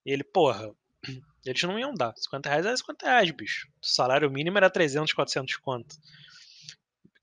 E 0.05 0.11
ele, 0.13 0.23
porra, 0.23 0.71
eles 1.45 1.63
não 1.63 1.77
iam 1.77 1.93
dar. 1.93 2.13
50 2.15 2.47
reais 2.49 2.65
era 2.65 2.77
50 2.77 3.05
reais, 3.05 3.31
bicho. 3.31 3.67
O 3.81 3.85
salário 3.85 4.31
mínimo 4.31 4.57
era 4.57 4.69
300, 4.69 5.11
400 5.11 5.57
conto. 5.57 5.97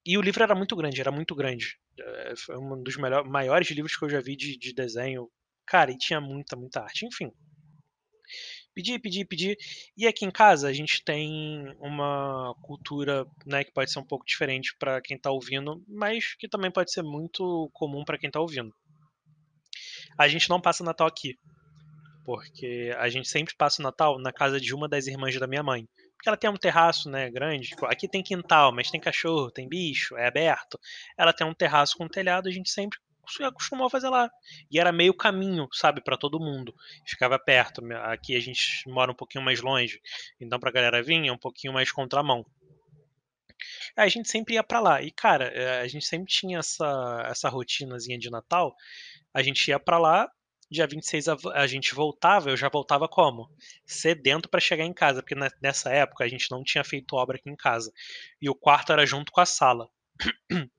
E 0.04 0.18
o 0.18 0.20
livro 0.22 0.42
era 0.42 0.54
muito 0.54 0.76
grande, 0.76 1.00
era 1.00 1.10
muito 1.10 1.34
grande. 1.34 1.78
É, 1.98 2.34
um 2.58 2.82
dos 2.82 2.96
melhor, 2.96 3.24
maiores 3.24 3.70
livros 3.70 3.96
que 3.96 4.04
eu 4.04 4.10
já 4.10 4.20
vi 4.20 4.36
de, 4.36 4.56
de 4.56 4.72
desenho. 4.72 5.30
Cara, 5.66 5.90
e 5.90 5.98
tinha 5.98 6.20
muita, 6.20 6.56
muita 6.56 6.80
arte. 6.80 7.06
Enfim. 7.06 7.32
Pedi, 8.74 8.98
pedi, 8.98 9.24
pedi. 9.24 9.56
E 9.96 10.06
aqui 10.06 10.26
em 10.26 10.30
casa 10.30 10.68
a 10.68 10.72
gente 10.72 11.02
tem 11.02 11.74
uma 11.80 12.54
cultura, 12.60 13.24
né, 13.46 13.64
que 13.64 13.72
pode 13.72 13.90
ser 13.90 13.98
um 13.98 14.04
pouco 14.04 14.26
diferente 14.26 14.76
para 14.78 15.00
quem 15.00 15.18
tá 15.18 15.30
ouvindo, 15.30 15.82
mas 15.88 16.34
que 16.34 16.46
também 16.46 16.70
pode 16.70 16.92
ser 16.92 17.02
muito 17.02 17.70
comum 17.72 18.04
para 18.04 18.18
quem 18.18 18.30
tá 18.30 18.38
ouvindo. 18.38 18.74
A 20.18 20.28
gente 20.28 20.50
não 20.50 20.60
passa 20.60 20.84
Natal 20.84 21.06
aqui, 21.06 21.38
porque 22.24 22.94
a 22.98 23.08
gente 23.08 23.28
sempre 23.28 23.54
passa 23.56 23.80
o 23.80 23.82
Natal 23.82 24.18
na 24.18 24.32
casa 24.32 24.60
de 24.60 24.74
uma 24.74 24.86
das 24.86 25.06
irmãs 25.06 25.38
da 25.38 25.46
minha 25.46 25.62
mãe. 25.62 25.88
Porque 26.26 26.30
ela 26.30 26.36
tem 26.36 26.50
um 26.50 26.56
terraço, 26.56 27.08
né, 27.08 27.30
grande. 27.30 27.68
Tipo, 27.68 27.86
aqui 27.86 28.08
tem 28.08 28.20
quintal, 28.20 28.72
mas 28.72 28.90
tem 28.90 29.00
cachorro, 29.00 29.48
tem 29.48 29.68
bicho, 29.68 30.16
é 30.16 30.26
aberto. 30.26 30.78
Ela 31.16 31.32
tem 31.32 31.46
um 31.46 31.54
terraço 31.54 31.96
com 31.96 32.04
um 32.04 32.08
telhado, 32.08 32.48
a 32.48 32.52
gente 32.52 32.68
sempre 32.68 32.98
acostumou 33.42 33.86
a 33.86 33.90
fazer 33.90 34.08
lá. 34.08 34.28
E 34.68 34.80
era 34.80 34.90
meio 34.90 35.14
caminho, 35.14 35.68
sabe, 35.72 36.02
para 36.02 36.16
todo 36.16 36.40
mundo. 36.40 36.74
Ficava 37.06 37.38
perto. 37.38 37.80
Aqui 38.02 38.34
a 38.34 38.40
gente 38.40 38.82
mora 38.88 39.12
um 39.12 39.14
pouquinho 39.14 39.44
mais 39.44 39.60
longe, 39.60 40.00
então 40.40 40.58
pra 40.58 40.72
galera 40.72 41.00
vir 41.00 41.24
é 41.24 41.32
um 41.32 41.38
pouquinho 41.38 41.72
mais 41.72 41.92
contramão. 41.92 42.44
A 43.96 44.08
gente 44.08 44.28
sempre 44.28 44.54
ia 44.54 44.64
pra 44.64 44.80
lá. 44.80 45.00
E 45.00 45.12
cara, 45.12 45.46
eh, 45.54 45.80
a 45.80 45.86
gente 45.86 46.06
sempre 46.06 46.26
tinha 46.26 46.58
essa 46.58 47.24
essa 47.30 47.48
rotinazinha 47.48 48.18
de 48.18 48.30
Natal. 48.30 48.74
A 49.32 49.44
gente 49.44 49.68
ia 49.68 49.78
pra 49.78 49.96
lá, 49.96 50.28
dia 50.70 50.86
26 50.86 51.28
a, 51.28 51.36
a 51.54 51.66
gente 51.66 51.94
voltava, 51.94 52.50
eu 52.50 52.56
já 52.56 52.68
voltava 52.68 53.08
como? 53.08 53.50
Sedento 53.86 54.48
pra 54.48 54.60
chegar 54.60 54.84
em 54.84 54.92
casa, 54.94 55.22
porque 55.22 55.34
na- 55.34 55.50
nessa 55.62 55.90
época 55.90 56.24
a 56.24 56.28
gente 56.28 56.50
não 56.50 56.64
tinha 56.64 56.84
feito 56.84 57.16
obra 57.16 57.36
aqui 57.36 57.50
em 57.50 57.56
casa. 57.56 57.92
E 58.40 58.48
o 58.50 58.54
quarto 58.54 58.92
era 58.92 59.06
junto 59.06 59.32
com 59.32 59.40
a 59.40 59.46
sala. 59.46 59.88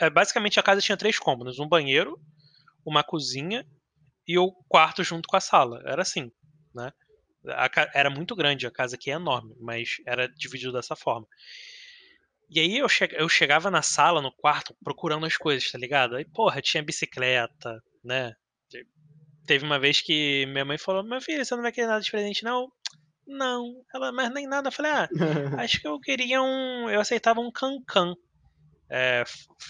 É, 0.00 0.10
basicamente 0.10 0.60
a 0.60 0.62
casa 0.62 0.80
tinha 0.80 0.96
três 0.96 1.18
cômodos: 1.18 1.58
um 1.58 1.68
banheiro, 1.68 2.20
uma 2.84 3.04
cozinha 3.04 3.66
e 4.28 4.38
o 4.38 4.52
quarto 4.68 5.04
junto 5.04 5.28
com 5.28 5.36
a 5.36 5.40
sala. 5.40 5.82
Era 5.86 6.02
assim, 6.02 6.32
né? 6.74 6.92
Era 7.94 8.10
muito 8.10 8.34
grande, 8.36 8.66
a 8.66 8.70
casa 8.70 8.96
aqui 8.96 9.10
é 9.10 9.14
enorme, 9.14 9.54
mas 9.60 9.96
era 10.06 10.28
dividido 10.28 10.72
dessa 10.72 10.96
forma. 10.96 11.26
E 12.50 12.58
aí 12.60 12.78
eu, 12.78 12.88
che- 12.88 13.08
eu 13.12 13.28
chegava 13.28 13.70
na 13.70 13.82
sala, 13.82 14.20
no 14.20 14.32
quarto, 14.32 14.76
procurando 14.82 15.26
as 15.26 15.36
coisas, 15.36 15.70
tá 15.70 15.78
ligado? 15.78 16.16
Aí, 16.16 16.24
porra, 16.24 16.60
tinha 16.60 16.82
bicicleta, 16.82 17.80
né? 18.04 18.34
Te- 19.46 19.54
Teve 19.54 19.64
uma 19.64 19.78
vez 19.78 20.00
que 20.00 20.44
minha 20.46 20.64
mãe 20.64 20.76
falou: 20.78 21.02
Meu 21.02 21.20
filho, 21.20 21.44
você 21.44 21.54
não 21.54 21.62
vai 21.62 21.72
querer 21.72 21.86
nada 21.86 22.00
de 22.00 22.10
presente, 22.10 22.44
não? 22.44 22.70
Não. 23.26 23.82
Ela, 23.94 24.12
mas 24.12 24.30
nem 24.32 24.46
nada. 24.46 24.68
Eu 24.68 24.72
falei: 24.72 24.92
Ah, 24.92 25.08
acho 25.64 25.80
que 25.80 25.86
eu 25.88 25.98
queria 26.00 26.42
um. 26.42 26.88
Eu 26.90 27.00
aceitava 27.00 27.40
um 27.40 27.50
cancan. 27.50 28.14
É, 28.88 29.24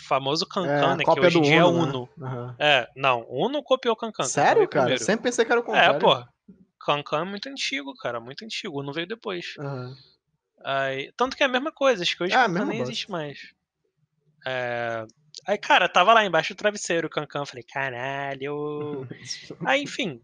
famoso 0.06 0.46
cancan, 0.46 0.92
É, 0.92 0.96
né? 0.96 1.04
Que 1.04 1.20
hoje 1.20 1.38
em 1.38 1.42
dia 1.42 1.60
é 1.60 1.64
Uno, 1.64 2.08
né? 2.18 2.26
Aham. 2.28 2.56
É, 2.58 2.88
não, 2.94 3.26
Uno 3.30 3.62
copiou 3.62 3.96
cancan. 3.96 4.24
Sério, 4.24 4.68
cara? 4.68 4.84
Primeiro. 4.86 5.04
sempre 5.04 5.22
pensei 5.24 5.44
que 5.44 5.52
era 5.52 5.60
o 5.60 5.64
É, 5.64 5.66
contrário. 5.66 6.00
porra. 6.00 6.28
Cancan 6.80 7.22
é 7.22 7.24
muito 7.24 7.48
antigo, 7.48 7.94
cara, 7.96 8.20
muito 8.20 8.44
antigo. 8.44 8.78
Uno 8.80 8.92
veio 8.92 9.06
depois. 9.06 9.54
Aham. 9.58 9.96
Aí, 10.64 11.12
tanto 11.16 11.36
que 11.36 11.42
é 11.42 11.46
a 11.46 11.48
mesma 11.48 11.70
coisa, 11.72 12.02
acho 12.02 12.16
que 12.16 12.24
hoje 12.24 12.34
É, 12.34 12.46
nem 12.48 12.64
bosta. 12.66 12.82
existe 12.82 13.10
mais. 13.10 13.38
É, 14.46 15.06
Aí, 15.46 15.56
cara, 15.56 15.88
tava 15.88 16.12
lá 16.12 16.24
embaixo 16.24 16.54
do 16.54 16.58
travesseiro 16.58 17.06
o 17.06 17.10
Cancan. 17.10 17.46
Falei, 17.46 17.62
caralho. 17.62 19.06
Aí, 19.64 19.82
enfim. 19.82 20.20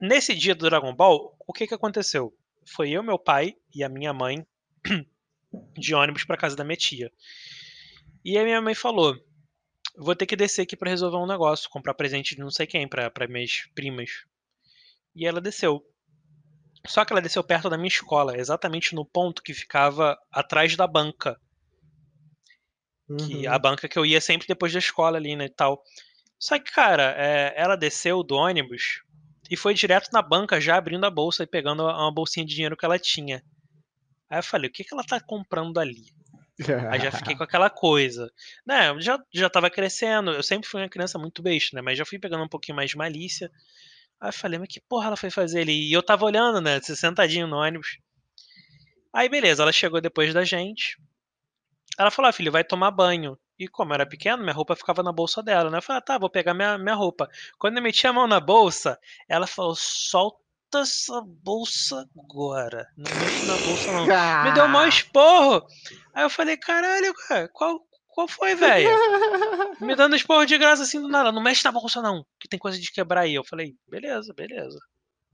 Nesse 0.00 0.34
dia 0.34 0.54
do 0.54 0.68
Dragon 0.68 0.94
Ball, 0.94 1.34
o 1.46 1.52
que 1.52 1.66
que 1.66 1.74
aconteceu? 1.74 2.36
Foi 2.66 2.90
eu, 2.90 3.02
meu 3.02 3.18
pai 3.18 3.54
e 3.74 3.84
a 3.84 3.88
minha 3.88 4.12
mãe 4.12 4.44
de 5.78 5.94
ônibus 5.94 6.24
pra 6.24 6.36
casa 6.36 6.56
da 6.56 6.64
minha 6.64 6.76
tia. 6.76 7.10
E 8.24 8.36
aí 8.36 8.44
minha 8.44 8.60
mãe 8.60 8.74
falou: 8.74 9.16
vou 9.96 10.16
ter 10.16 10.26
que 10.26 10.34
descer 10.34 10.62
aqui 10.62 10.76
pra 10.76 10.90
resolver 10.90 11.18
um 11.18 11.26
negócio, 11.26 11.70
comprar 11.70 11.94
presente 11.94 12.34
de 12.34 12.40
não 12.40 12.50
sei 12.50 12.66
quem 12.66 12.88
pra 12.88 13.28
minhas 13.28 13.68
primas. 13.74 14.10
E 15.14 15.26
ela 15.26 15.40
desceu. 15.40 15.84
Só 16.86 17.04
que 17.04 17.12
ela 17.12 17.22
desceu 17.22 17.44
perto 17.44 17.70
da 17.70 17.78
minha 17.78 17.88
escola, 17.88 18.36
exatamente 18.36 18.94
no 18.94 19.04
ponto 19.04 19.42
que 19.42 19.54
ficava 19.54 20.18
atrás 20.32 20.76
da 20.76 20.86
banca. 20.86 21.40
Que 23.18 23.46
Uhum. 23.46 23.52
a 23.52 23.58
banca 23.58 23.88
que 23.88 23.98
eu 23.98 24.06
ia 24.06 24.20
sempre 24.20 24.46
depois 24.46 24.72
da 24.72 24.78
escola 24.78 25.18
ali, 25.18 25.36
né, 25.36 25.44
e 25.46 25.50
tal. 25.50 25.82
Só 26.38 26.58
que, 26.58 26.72
cara, 26.72 27.14
é, 27.16 27.54
ela 27.56 27.76
desceu 27.76 28.22
do 28.22 28.34
ônibus 28.34 29.02
e 29.50 29.56
foi 29.56 29.74
direto 29.74 30.10
na 30.12 30.22
banca, 30.22 30.60
já 30.60 30.76
abrindo 30.76 31.04
a 31.04 31.10
bolsa 31.10 31.42
e 31.42 31.46
pegando 31.46 31.84
uma 31.84 32.12
bolsinha 32.12 32.46
de 32.46 32.54
dinheiro 32.54 32.76
que 32.76 32.84
ela 32.84 32.98
tinha. 32.98 33.42
Aí 34.28 34.38
eu 34.38 34.42
falei, 34.42 34.68
o 34.68 34.72
que, 34.72 34.84
que 34.84 34.94
ela 34.94 35.04
tá 35.04 35.20
comprando 35.20 35.78
ali? 35.78 36.06
Aí 36.90 37.00
já 37.00 37.10
fiquei 37.10 37.34
com 37.36 37.44
aquela 37.44 37.68
coisa. 37.68 38.30
Né, 38.66 38.88
eu 38.88 39.00
já, 39.00 39.18
já 39.32 39.50
tava 39.50 39.68
crescendo, 39.68 40.30
eu 40.30 40.42
sempre 40.42 40.68
fui 40.68 40.80
uma 40.80 40.88
criança 40.88 41.18
muito 41.18 41.42
besta, 41.42 41.76
né? 41.76 41.82
Mas 41.82 41.98
já 41.98 42.04
fui 42.04 42.18
pegando 42.18 42.44
um 42.44 42.48
pouquinho 42.48 42.76
mais 42.76 42.90
de 42.90 42.96
malícia. 42.96 43.50
Aí 44.20 44.28
eu 44.28 44.32
falei, 44.32 44.58
mas 44.58 44.68
que 44.68 44.80
porra 44.80 45.08
ela 45.08 45.16
foi 45.16 45.30
fazer 45.30 45.60
ali? 45.60 45.88
E 45.88 45.92
eu 45.92 46.02
tava 46.02 46.24
olhando, 46.24 46.60
né? 46.60 46.80
Sentadinho 46.80 47.46
no 47.46 47.56
ônibus. 47.56 47.98
Aí 49.12 49.28
beleza, 49.28 49.62
ela 49.62 49.72
chegou 49.72 50.00
depois 50.00 50.32
da 50.32 50.44
gente. 50.44 50.98
Ela 51.98 52.10
falou, 52.10 52.28
ah, 52.28 52.32
filho, 52.32 52.50
vai 52.52 52.64
tomar 52.64 52.90
banho. 52.90 53.38
E 53.58 53.68
como 53.68 53.92
eu 53.92 53.94
era 53.94 54.06
pequeno, 54.06 54.42
minha 54.42 54.54
roupa 54.54 54.74
ficava 54.74 55.02
na 55.02 55.12
bolsa 55.12 55.42
dela, 55.42 55.70
né? 55.70 55.78
Eu 55.78 55.82
falei, 55.82 55.98
ah, 55.98 56.02
tá, 56.02 56.18
vou 56.18 56.28
pegar 56.28 56.52
minha, 56.54 56.76
minha 56.76 56.94
roupa. 56.94 57.28
Quando 57.58 57.76
eu 57.76 57.82
meti 57.82 58.06
a 58.06 58.12
mão 58.12 58.26
na 58.26 58.40
bolsa, 58.40 58.98
ela 59.28 59.46
falou, 59.46 59.74
solta 59.76 60.38
essa 60.74 61.20
bolsa 61.24 62.04
agora. 62.18 62.88
Não 62.96 63.04
mexe 63.20 63.46
na 63.46 63.56
bolsa, 63.58 63.92
não. 63.92 64.06
Me 64.44 64.52
deu 64.52 64.64
um 64.64 64.86
esporro. 64.88 65.64
Aí 66.12 66.24
eu 66.24 66.30
falei, 66.30 66.56
caralho, 66.56 67.14
cara, 67.28 67.48
qual, 67.52 67.80
qual 68.08 68.26
foi, 68.26 68.56
velho? 68.56 68.88
Me 69.80 69.94
dando 69.94 70.16
esporro 70.16 70.44
de 70.46 70.58
graça 70.58 70.82
assim 70.82 71.00
do 71.00 71.06
nada. 71.08 71.30
Não 71.30 71.42
mexe 71.42 71.64
na 71.64 71.70
bolsa, 71.70 72.02
não, 72.02 72.26
que 72.40 72.48
tem 72.48 72.58
coisa 72.58 72.78
de 72.78 72.90
quebrar 72.90 73.20
aí. 73.22 73.34
Eu 73.34 73.44
falei, 73.44 73.76
beleza, 73.88 74.34
beleza. 74.34 74.78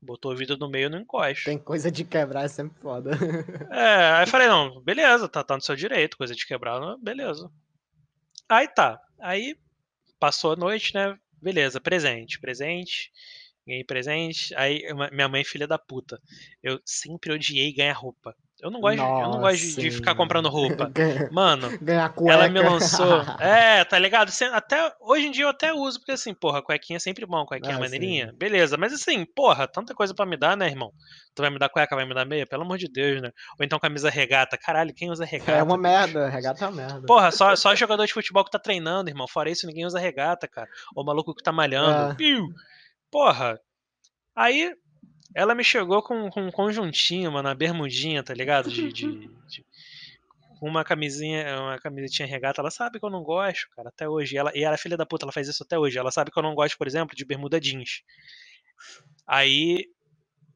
Botou 0.03 0.33
o 0.33 0.37
vidro 0.37 0.57
no 0.57 0.71
meio, 0.71 0.89
não 0.89 1.01
encosta. 1.01 1.45
Tem 1.45 1.59
coisa 1.59 1.91
de 1.91 2.05
quebrar, 2.05 2.45
é 2.45 2.49
sempre 2.49 2.81
foda. 2.81 3.11
É, 3.71 4.13
aí 4.13 4.27
falei, 4.27 4.49
não, 4.49 4.81
beleza, 4.81 5.29
tá, 5.29 5.45
tá 5.45 5.55
no 5.55 5.63
seu 5.63 5.77
direito, 5.77 6.17
coisa 6.17 6.35
de 6.35 6.47
quebrar, 6.47 6.81
beleza. 6.99 7.51
Aí 8.49 8.67
tá. 8.67 9.01
Aí 9.21 9.57
passou 10.19 10.53
a 10.53 10.57
noite, 10.57 10.95
né? 10.95 11.17
Beleza, 11.41 11.81
presente, 11.81 12.41
presente. 12.41 13.13
Ganhei 13.67 13.85
presente. 13.85 14.55
Aí 14.57 14.83
minha 15.13 15.29
mãe, 15.29 15.45
filha 15.45 15.67
da 15.67 15.79
puta. 15.79 16.21
Eu 16.63 16.81
sempre 16.85 17.33
odiei 17.33 17.73
ganhar 17.73 17.93
roupa. 17.93 18.35
Eu 18.63 18.71
não 18.71 18.81
gosto, 18.81 18.97
de- 18.97 19.03
eu 19.03 19.29
não 19.29 19.41
gosto 19.41 19.57
de, 19.59 19.75
de 19.77 19.91
ficar 19.91 20.15
comprando 20.15 20.49
roupa. 20.49 20.91
Mano, 21.33 21.69
ela 22.29 22.49
me 22.49 22.61
lançou. 22.61 23.21
É, 23.41 23.85
tá 23.85 23.99
ligado? 23.99 24.31
Até 24.53 24.93
hoje 25.01 25.27
em 25.27 25.31
dia 25.31 25.45
eu 25.45 25.49
até 25.49 25.73
uso, 25.73 25.99
porque 25.99 26.13
assim, 26.13 26.35
porra, 26.35 26.63
cuequinha 26.63 26.97
é 26.97 27.01
sempre 27.01 27.25
bom, 27.25 27.45
cuequinha 27.47 27.77
Ah, 27.77 27.81
maneirinha. 27.81 28.29
sim. 28.29 28.37
Beleza, 28.37 28.77
mas 28.77 28.93
assim, 28.93 29.25
porra, 29.35 29.67
tanta 29.67 29.95
coisa 29.95 30.15
pra 30.15 30.27
me 30.27 30.37
dar, 30.37 30.57
né, 30.57 30.67
irmão? 30.67 30.93
Tu 31.35 31.43
vai 31.43 31.51
me 31.51 31.59
dar 31.59 31.69
cueca, 31.69 31.95
vai 31.97 32.05
me 32.05 32.15
dar 32.15 32.25
meia? 32.25 32.47
Pelo 32.47 32.63
amor 32.65 32.77
de 32.79 32.89
Deus, 32.89 33.23
né? 33.23 33.31
Ou 33.59 33.65
então 33.65 33.79
camisa 33.79 34.11
regata. 34.11 34.59
Caralho, 34.59 34.93
quem 34.95 35.11
usa 35.11 35.25
regata? 35.25 35.53
É 35.53 35.63
uma 35.63 35.79
merda, 35.79 36.29
regata 36.29 36.65
é 36.65 36.69
uma 36.69 36.77
merda. 36.77 37.07
Porra, 37.07 37.31
só, 37.31 37.55
só 37.57 37.75
jogador 37.75 38.05
de 38.07 38.13
futebol 38.13 38.45
que 38.45 38.51
tá 38.51 38.59
treinando, 38.59 39.09
irmão. 39.09 39.27
Fora 39.29 39.49
isso, 39.51 39.67
ninguém 39.67 39.87
usa 39.87 39.99
regata, 39.99 40.47
cara. 40.49 40.69
Ou 40.95 41.05
maluco 41.05 41.35
que 41.35 41.43
tá 41.43 41.53
malhando. 41.53 42.13
É. 42.13 42.17
Porra. 43.11 43.59
Aí, 44.37 44.73
ela 45.35 45.55
me 45.55 45.65
chegou 45.65 46.03
com, 46.03 46.31
com 46.31 46.43
um 46.43 46.51
conjuntinho, 46.51 47.31
mano, 47.33 47.49
uma 47.49 47.55
bermudinha, 47.55 48.23
tá 48.23 48.35
ligado? 48.35 48.71
De, 48.71 48.93
de, 48.93 49.29
de- 49.47 49.65
uma 50.61 50.85
camisinha, 50.85 51.59
uma 51.61 51.79
camisetinha 51.79 52.29
regata. 52.29 52.61
Ela 52.61 52.71
sabe 52.71 52.99
que 53.01 53.05
eu 53.07 53.11
não 53.11 53.23
gosto, 53.23 53.69
cara, 53.75 53.89
até 53.89 54.09
hoje. 54.09 54.37
Ela, 54.37 54.53
e 54.55 54.63
ela 54.63 54.75
é 54.75 54.79
filha 54.79 54.97
da 54.97 55.07
puta, 55.07 55.25
ela 55.25 55.33
faz 55.33 55.49
isso 55.49 55.63
até 55.63 55.79
hoje. 55.79 55.99
Ela 55.99 56.11
sabe 56.11 56.31
que 56.31 56.39
eu 56.39 56.43
não 56.43 56.55
gosto, 56.55 56.77
por 56.77 56.87
exemplo, 56.87 57.17
de 57.17 57.25
bermuda 57.25 57.59
jeans. 57.61 58.03
Aí, 59.27 59.87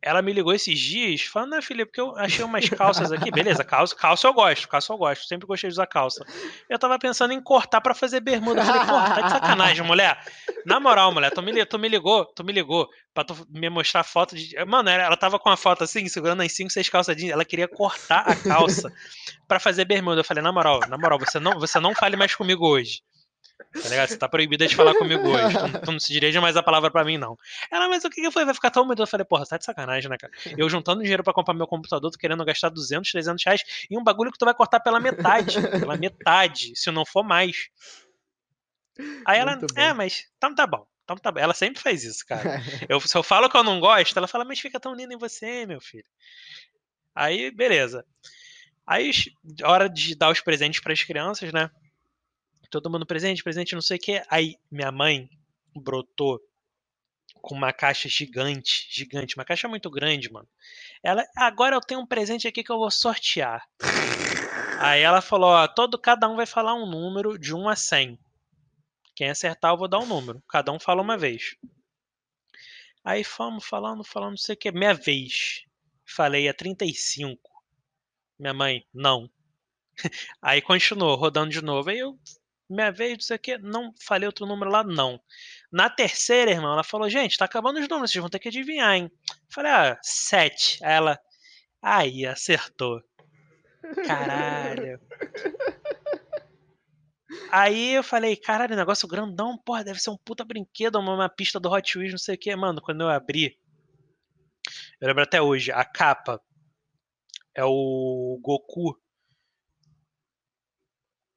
ela 0.04 0.20
me 0.20 0.34
ligou 0.34 0.52
esses 0.52 0.78
dias, 0.78 1.22
falando, 1.22 1.54
ah, 1.54 1.62
filha, 1.62 1.86
porque 1.86 2.00
eu 2.00 2.14
achei 2.18 2.44
umas 2.44 2.68
calças 2.68 3.10
aqui. 3.10 3.30
Beleza, 3.30 3.64
calça, 3.64 3.96
calça 3.96 4.26
eu 4.26 4.34
gosto, 4.34 4.68
calça 4.68 4.92
eu 4.92 4.98
gosto. 4.98 5.26
Sempre 5.26 5.46
gostei 5.46 5.70
de 5.70 5.72
usar 5.72 5.86
calça. 5.86 6.26
Eu 6.68 6.78
tava 6.78 6.98
pensando 6.98 7.32
em 7.32 7.40
cortar 7.40 7.80
pra 7.80 7.94
fazer 7.94 8.20
bermuda. 8.20 8.60
Eu 8.60 8.66
falei, 8.66 8.86
porra, 8.86 9.14
tá 9.14 9.20
de 9.22 9.30
sacanagem, 9.30 9.82
mulher. 9.86 10.22
Na 10.66 10.78
moral, 10.78 11.10
mulher, 11.10 11.30
tu 11.30 11.40
me, 11.40 11.64
tu 11.64 11.78
me 11.78 11.88
ligou, 11.88 12.26
tu 12.26 12.44
me 12.44 12.52
ligou 12.52 12.86
pra 13.14 13.24
tu 13.24 13.46
me 13.48 13.70
mostrar 13.70 14.04
foto 14.04 14.36
de. 14.36 14.62
Mano, 14.66 14.90
ela, 14.90 15.16
tava 15.16 15.38
com 15.38 15.48
a 15.48 15.56
foto 15.56 15.84
assim, 15.84 16.06
segurando 16.06 16.42
as 16.42 16.52
5, 16.52 16.70
6 16.70 16.88
calças 16.90 17.16
jeans. 17.16 17.32
Ela 17.32 17.44
queria 17.44 17.66
cortar 17.66 18.28
a 18.28 18.36
calça 18.36 18.92
pra 19.48 19.58
fazer 19.58 19.86
bermuda. 19.86 20.20
Eu 20.20 20.24
falei, 20.24 20.42
na 20.42 20.52
moral, 20.52 20.80
na 20.86 20.98
moral, 20.98 21.18
você 21.18 21.40
não, 21.40 21.58
você 21.58 21.80
não 21.80 21.94
fale 21.94 22.14
mais 22.14 22.34
comigo 22.34 22.68
hoje. 22.68 23.00
Tá 23.56 23.88
ligado? 23.88 24.08
Você 24.08 24.16
tá 24.16 24.28
proibida 24.28 24.66
de 24.66 24.74
falar 24.74 24.94
comigo 24.94 25.28
hoje. 25.28 25.56
Tu, 25.58 25.80
tu 25.80 25.92
não 25.92 26.00
se 26.00 26.12
dirige 26.12 26.38
mais 26.40 26.56
a 26.56 26.62
palavra 26.62 26.90
pra 26.90 27.04
mim, 27.04 27.18
não. 27.18 27.36
Ela, 27.70 27.88
mas 27.88 28.04
o 28.04 28.10
que 28.10 28.20
que 28.20 28.30
foi? 28.30 28.44
Vai 28.44 28.54
ficar 28.54 28.70
tão 28.70 28.86
medo? 28.86 29.02
Eu 29.02 29.06
falei, 29.06 29.24
porra, 29.24 29.46
tá 29.46 29.56
de 29.56 29.64
sacanagem, 29.64 30.10
né, 30.10 30.16
cara? 30.16 30.32
Eu 30.56 30.68
juntando 30.68 31.02
dinheiro 31.02 31.22
pra 31.22 31.32
comprar 31.32 31.54
meu 31.54 31.66
computador, 31.66 32.10
tô 32.10 32.18
querendo 32.18 32.44
gastar 32.44 32.68
200, 32.68 33.10
300 33.10 33.44
reais 33.44 33.62
em 33.90 33.98
um 33.98 34.04
bagulho 34.04 34.32
que 34.32 34.38
tu 34.38 34.44
vai 34.44 34.54
cortar 34.54 34.80
pela 34.80 35.00
metade. 35.00 35.60
pela 35.78 35.96
metade, 35.96 36.72
se 36.74 36.90
não 36.90 37.04
for 37.04 37.22
mais. 37.22 37.68
Aí 39.26 39.38
ela, 39.38 39.58
é, 39.76 39.92
mas 39.92 40.26
então 40.36 40.54
tá 40.54 40.66
bom. 40.66 40.86
Então 41.04 41.16
tá 41.16 41.30
bom. 41.30 41.40
Ela 41.40 41.54
sempre 41.54 41.82
faz 41.82 42.04
isso, 42.04 42.24
cara. 42.26 42.62
Eu, 42.88 43.00
se 43.00 43.16
eu 43.16 43.22
falo 43.22 43.48
que 43.48 43.56
eu 43.56 43.64
não 43.64 43.80
gosto, 43.80 44.16
ela 44.16 44.28
fala, 44.28 44.44
mas 44.44 44.60
fica 44.60 44.80
tão 44.80 44.94
lindo 44.94 45.12
em 45.12 45.18
você, 45.18 45.66
meu 45.66 45.80
filho. 45.80 46.06
Aí, 47.14 47.50
beleza. 47.50 48.04
Aí, 48.86 49.10
hora 49.62 49.88
de 49.88 50.14
dar 50.14 50.30
os 50.30 50.40
presentes 50.40 50.80
pras 50.80 51.02
crianças, 51.02 51.52
né? 51.52 51.70
Todo 52.74 52.90
mundo 52.90 53.06
presente, 53.06 53.40
presente, 53.40 53.72
não 53.76 53.80
sei 53.80 53.98
o 53.98 54.00
que. 54.00 54.20
Aí, 54.28 54.56
minha 54.68 54.90
mãe 54.90 55.30
brotou 55.76 56.40
com 57.40 57.54
uma 57.54 57.72
caixa 57.72 58.08
gigante, 58.08 58.88
gigante, 58.90 59.36
uma 59.36 59.44
caixa 59.44 59.68
muito 59.68 59.88
grande, 59.88 60.28
mano. 60.28 60.48
Ela, 61.00 61.24
agora 61.36 61.76
eu 61.76 61.80
tenho 61.80 62.00
um 62.00 62.06
presente 62.06 62.48
aqui 62.48 62.64
que 62.64 62.72
eu 62.72 62.78
vou 62.78 62.90
sortear. 62.90 63.64
Aí 64.80 65.02
ela 65.02 65.20
falou, 65.20 65.50
ó, 65.50 65.68
todo, 65.68 65.96
cada 65.96 66.28
um 66.28 66.34
vai 66.34 66.46
falar 66.46 66.74
um 66.74 66.84
número 66.84 67.38
de 67.38 67.54
1 67.54 67.68
a 67.68 67.76
100. 67.76 68.18
Quem 69.14 69.30
acertar, 69.30 69.72
eu 69.72 69.78
vou 69.78 69.86
dar 69.86 70.00
um 70.00 70.06
número. 70.06 70.42
Cada 70.48 70.72
um 70.72 70.80
fala 70.80 71.00
uma 71.00 71.16
vez. 71.16 71.54
Aí 73.04 73.22
fomos 73.22 73.64
falando, 73.64 74.02
falando, 74.02 74.30
não 74.30 74.36
sei 74.36 74.56
o 74.56 74.58
que. 74.58 74.72
Minha 74.72 74.94
vez. 74.94 75.62
Falei 76.04 76.48
a 76.48 76.52
35. 76.52 77.38
Minha 78.36 78.52
mãe, 78.52 78.84
não. 78.92 79.30
Aí 80.42 80.60
continuou, 80.60 81.14
rodando 81.14 81.50
de 81.50 81.62
novo. 81.62 81.88
Aí 81.88 82.00
eu, 82.00 82.18
minha 82.74 82.90
vez, 82.90 83.12
não 83.12 83.20
sei 83.20 83.36
o 83.36 83.38
que. 83.38 83.58
Não, 83.58 83.92
falei 84.02 84.26
outro 84.26 84.46
número 84.46 84.70
lá, 84.70 84.82
não. 84.84 85.20
Na 85.72 85.88
terceira, 85.88 86.50
irmão, 86.50 86.72
ela 86.72 86.84
falou, 86.84 87.08
gente, 87.08 87.38
tá 87.38 87.44
acabando 87.44 87.80
os 87.80 87.88
números, 87.88 88.10
vocês 88.10 88.20
vão 88.20 88.30
ter 88.30 88.38
que 88.38 88.48
adivinhar, 88.48 88.94
hein. 88.94 89.10
Falei, 89.52 89.72
ah, 89.72 89.98
7. 90.02 90.84
Aí 90.84 90.92
ela, 90.92 91.18
aí, 91.82 92.26
acertou. 92.26 93.02
Caralho. 94.06 95.00
Aí 97.50 97.94
eu 97.94 98.02
falei, 98.02 98.36
caralho, 98.36 98.76
negócio 98.76 99.08
grandão, 99.08 99.56
porra, 99.58 99.84
deve 99.84 100.00
ser 100.00 100.10
um 100.10 100.16
puta 100.16 100.44
brinquedo, 100.44 100.98
uma, 100.98 101.14
uma 101.14 101.28
pista 101.28 101.60
do 101.60 101.70
Hot 101.70 101.98
Wheels, 101.98 102.12
não 102.12 102.18
sei 102.18 102.34
o 102.34 102.38
que. 102.38 102.54
Mano, 102.54 102.80
quando 102.80 103.02
eu 103.02 103.08
abri, 103.08 103.58
eu 105.00 105.08
lembro 105.08 105.22
até 105.22 105.40
hoje, 105.40 105.70
a 105.70 105.84
capa 105.84 106.40
é 107.54 107.64
o 107.64 108.38
Goku, 108.42 108.98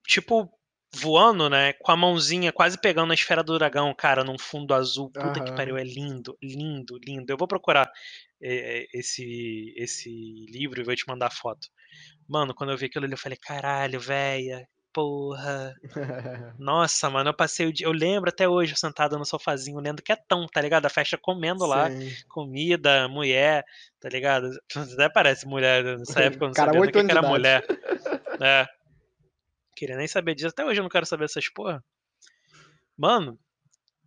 tipo, 0.07 0.49
voando, 0.97 1.49
né, 1.49 1.73
com 1.73 1.91
a 1.91 1.97
mãozinha 1.97 2.51
quase 2.51 2.79
pegando 2.79 3.11
a 3.11 3.13
esfera 3.15 3.43
do 3.43 3.57
dragão, 3.57 3.93
cara, 3.95 4.23
num 4.23 4.37
fundo 4.37 4.73
azul. 4.73 5.13
Puta 5.19 5.41
que 5.41 5.51
Aham. 5.51 5.53
pariu, 5.53 5.77
é 5.77 5.83
lindo, 5.83 6.37
lindo, 6.41 6.97
lindo. 7.05 7.31
Eu 7.31 7.37
vou 7.37 7.47
procurar 7.47 7.89
eh, 8.41 8.87
esse, 8.93 9.73
esse 9.77 10.09
livro 10.49 10.79
e 10.81 10.83
vou 10.83 10.95
te 10.95 11.07
mandar 11.07 11.31
foto. 11.31 11.67
Mano, 12.27 12.53
quando 12.55 12.71
eu 12.71 12.77
vi 12.77 12.87
aquilo 12.87 13.05
ali, 13.05 13.13
eu 13.13 13.17
falei, 13.17 13.37
caralho, 13.37 13.99
véia, 13.99 14.67
porra. 14.93 15.73
Nossa, 16.57 17.09
mano, 17.09 17.29
eu 17.29 17.35
passei 17.35 17.67
o 17.67 17.73
dia. 17.73 17.85
Eu 17.87 17.91
lembro 17.91 18.29
até 18.29 18.47
hoje, 18.49 18.75
sentado 18.75 19.17
no 19.17 19.25
sofazinho, 19.25 19.79
lendo 19.79 20.01
quietão, 20.01 20.47
tá 20.47 20.59
ligado? 20.61 20.85
A 20.87 20.89
festa 20.89 21.17
comendo 21.17 21.65
lá, 21.65 21.89
Sim. 21.89 22.09
comida, 22.27 23.07
mulher, 23.07 23.63
tá 23.99 24.09
ligado? 24.09 24.49
Até 24.99 25.09
parece 25.09 25.45
mulher, 25.47 25.83
nessa 25.97 26.21
época 26.21 26.45
eu 26.45 26.47
não 26.49 26.53
Cara, 26.55 26.71
sabia 26.71 26.81
que, 26.91 27.03
que 27.03 27.11
era 27.11 27.21
mulher. 27.21 27.63
É. 28.41 28.65
Queria 29.77 29.95
nem 29.95 30.07
saber 30.07 30.33
disso. 30.33 30.47
Até 30.49 30.65
hoje 30.65 30.79
eu 30.79 30.83
não 30.83 30.89
quero 30.89 31.05
saber 31.05 31.25
essas 31.25 31.47
porra. 31.49 31.83
Mano, 32.97 33.37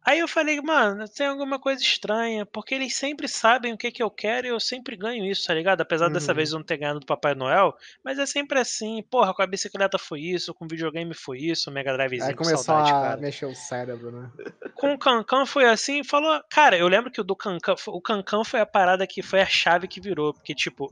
aí 0.05 0.19
eu 0.19 0.27
falei, 0.27 0.61
mano, 0.61 1.09
tem 1.09 1.29
alguma 1.29 1.61
coisa 1.61 1.81
estranha, 1.81 2.45
porque 2.45 2.75
eles 2.75 2.97
sempre 2.97 3.29
sabem 3.29 3.73
o 3.73 3.79
que 3.79 3.93
que 3.93 4.03
eu 4.03 4.11
quero 4.11 4.49
e 4.49 4.51
eu 4.51 4.59
sempre 4.59 4.97
ganho 4.97 5.25
isso, 5.25 5.47
tá 5.47 5.55
ligado? 5.55 5.81
Apesar 5.81 6.09
dessa 6.09 6.33
Uhum. 6.33 6.37
vez 6.37 6.51
eu 6.51 6.59
não 6.59 6.67
ter 6.67 6.77
ganhado 6.79 6.99
do 6.99 7.07
Papai 7.07 7.37
Noel, 7.37 7.73
mas 8.05 8.19
é 8.19 8.27
sempre 8.27 8.59
assim, 8.59 9.01
porra, 9.05 9.33
com 9.33 9.43
a 9.43 9.47
bicicleta 9.47 9.97
foi 9.97 10.21
isso, 10.23 10.53
com 10.53 10.65
o 10.65 10.69
videogame 10.69 11.15
foi 11.15 11.39
isso, 11.39 11.71
o 11.71 11.73
Mega 11.73 11.93
Aí 11.93 11.97
Drivezinho 11.97 12.37
com 12.37 12.43
começou 12.45 12.75
saudade, 12.75 12.91
a 12.91 13.01
cara. 13.01 13.21
mexer 13.21 13.47
o 13.47 13.55
cérebro, 13.55 14.11
né. 14.11 14.31
Com 14.75 14.95
o 14.95 14.99
Cancan 14.99 15.47
foi 15.47 15.67
assim, 15.67 16.03
falou, 16.03 16.43
cara, 16.51 16.77
eu 16.77 16.89
lembro 16.89 17.13
que 17.13 17.21
o 17.21 17.25
do 17.25 17.37
Cancan, 17.37 17.75
o 17.89 18.01
Cancan 18.01 18.43
foi 18.43 18.61
a 18.61 18.67
parada 18.67 19.07
que 19.07 19.23
foi 19.23 19.41
a 19.41 19.47
chave 19.47 19.87
que 19.87 20.01
virou, 20.01 20.33
porque 20.35 20.55
tipo, 20.55 20.91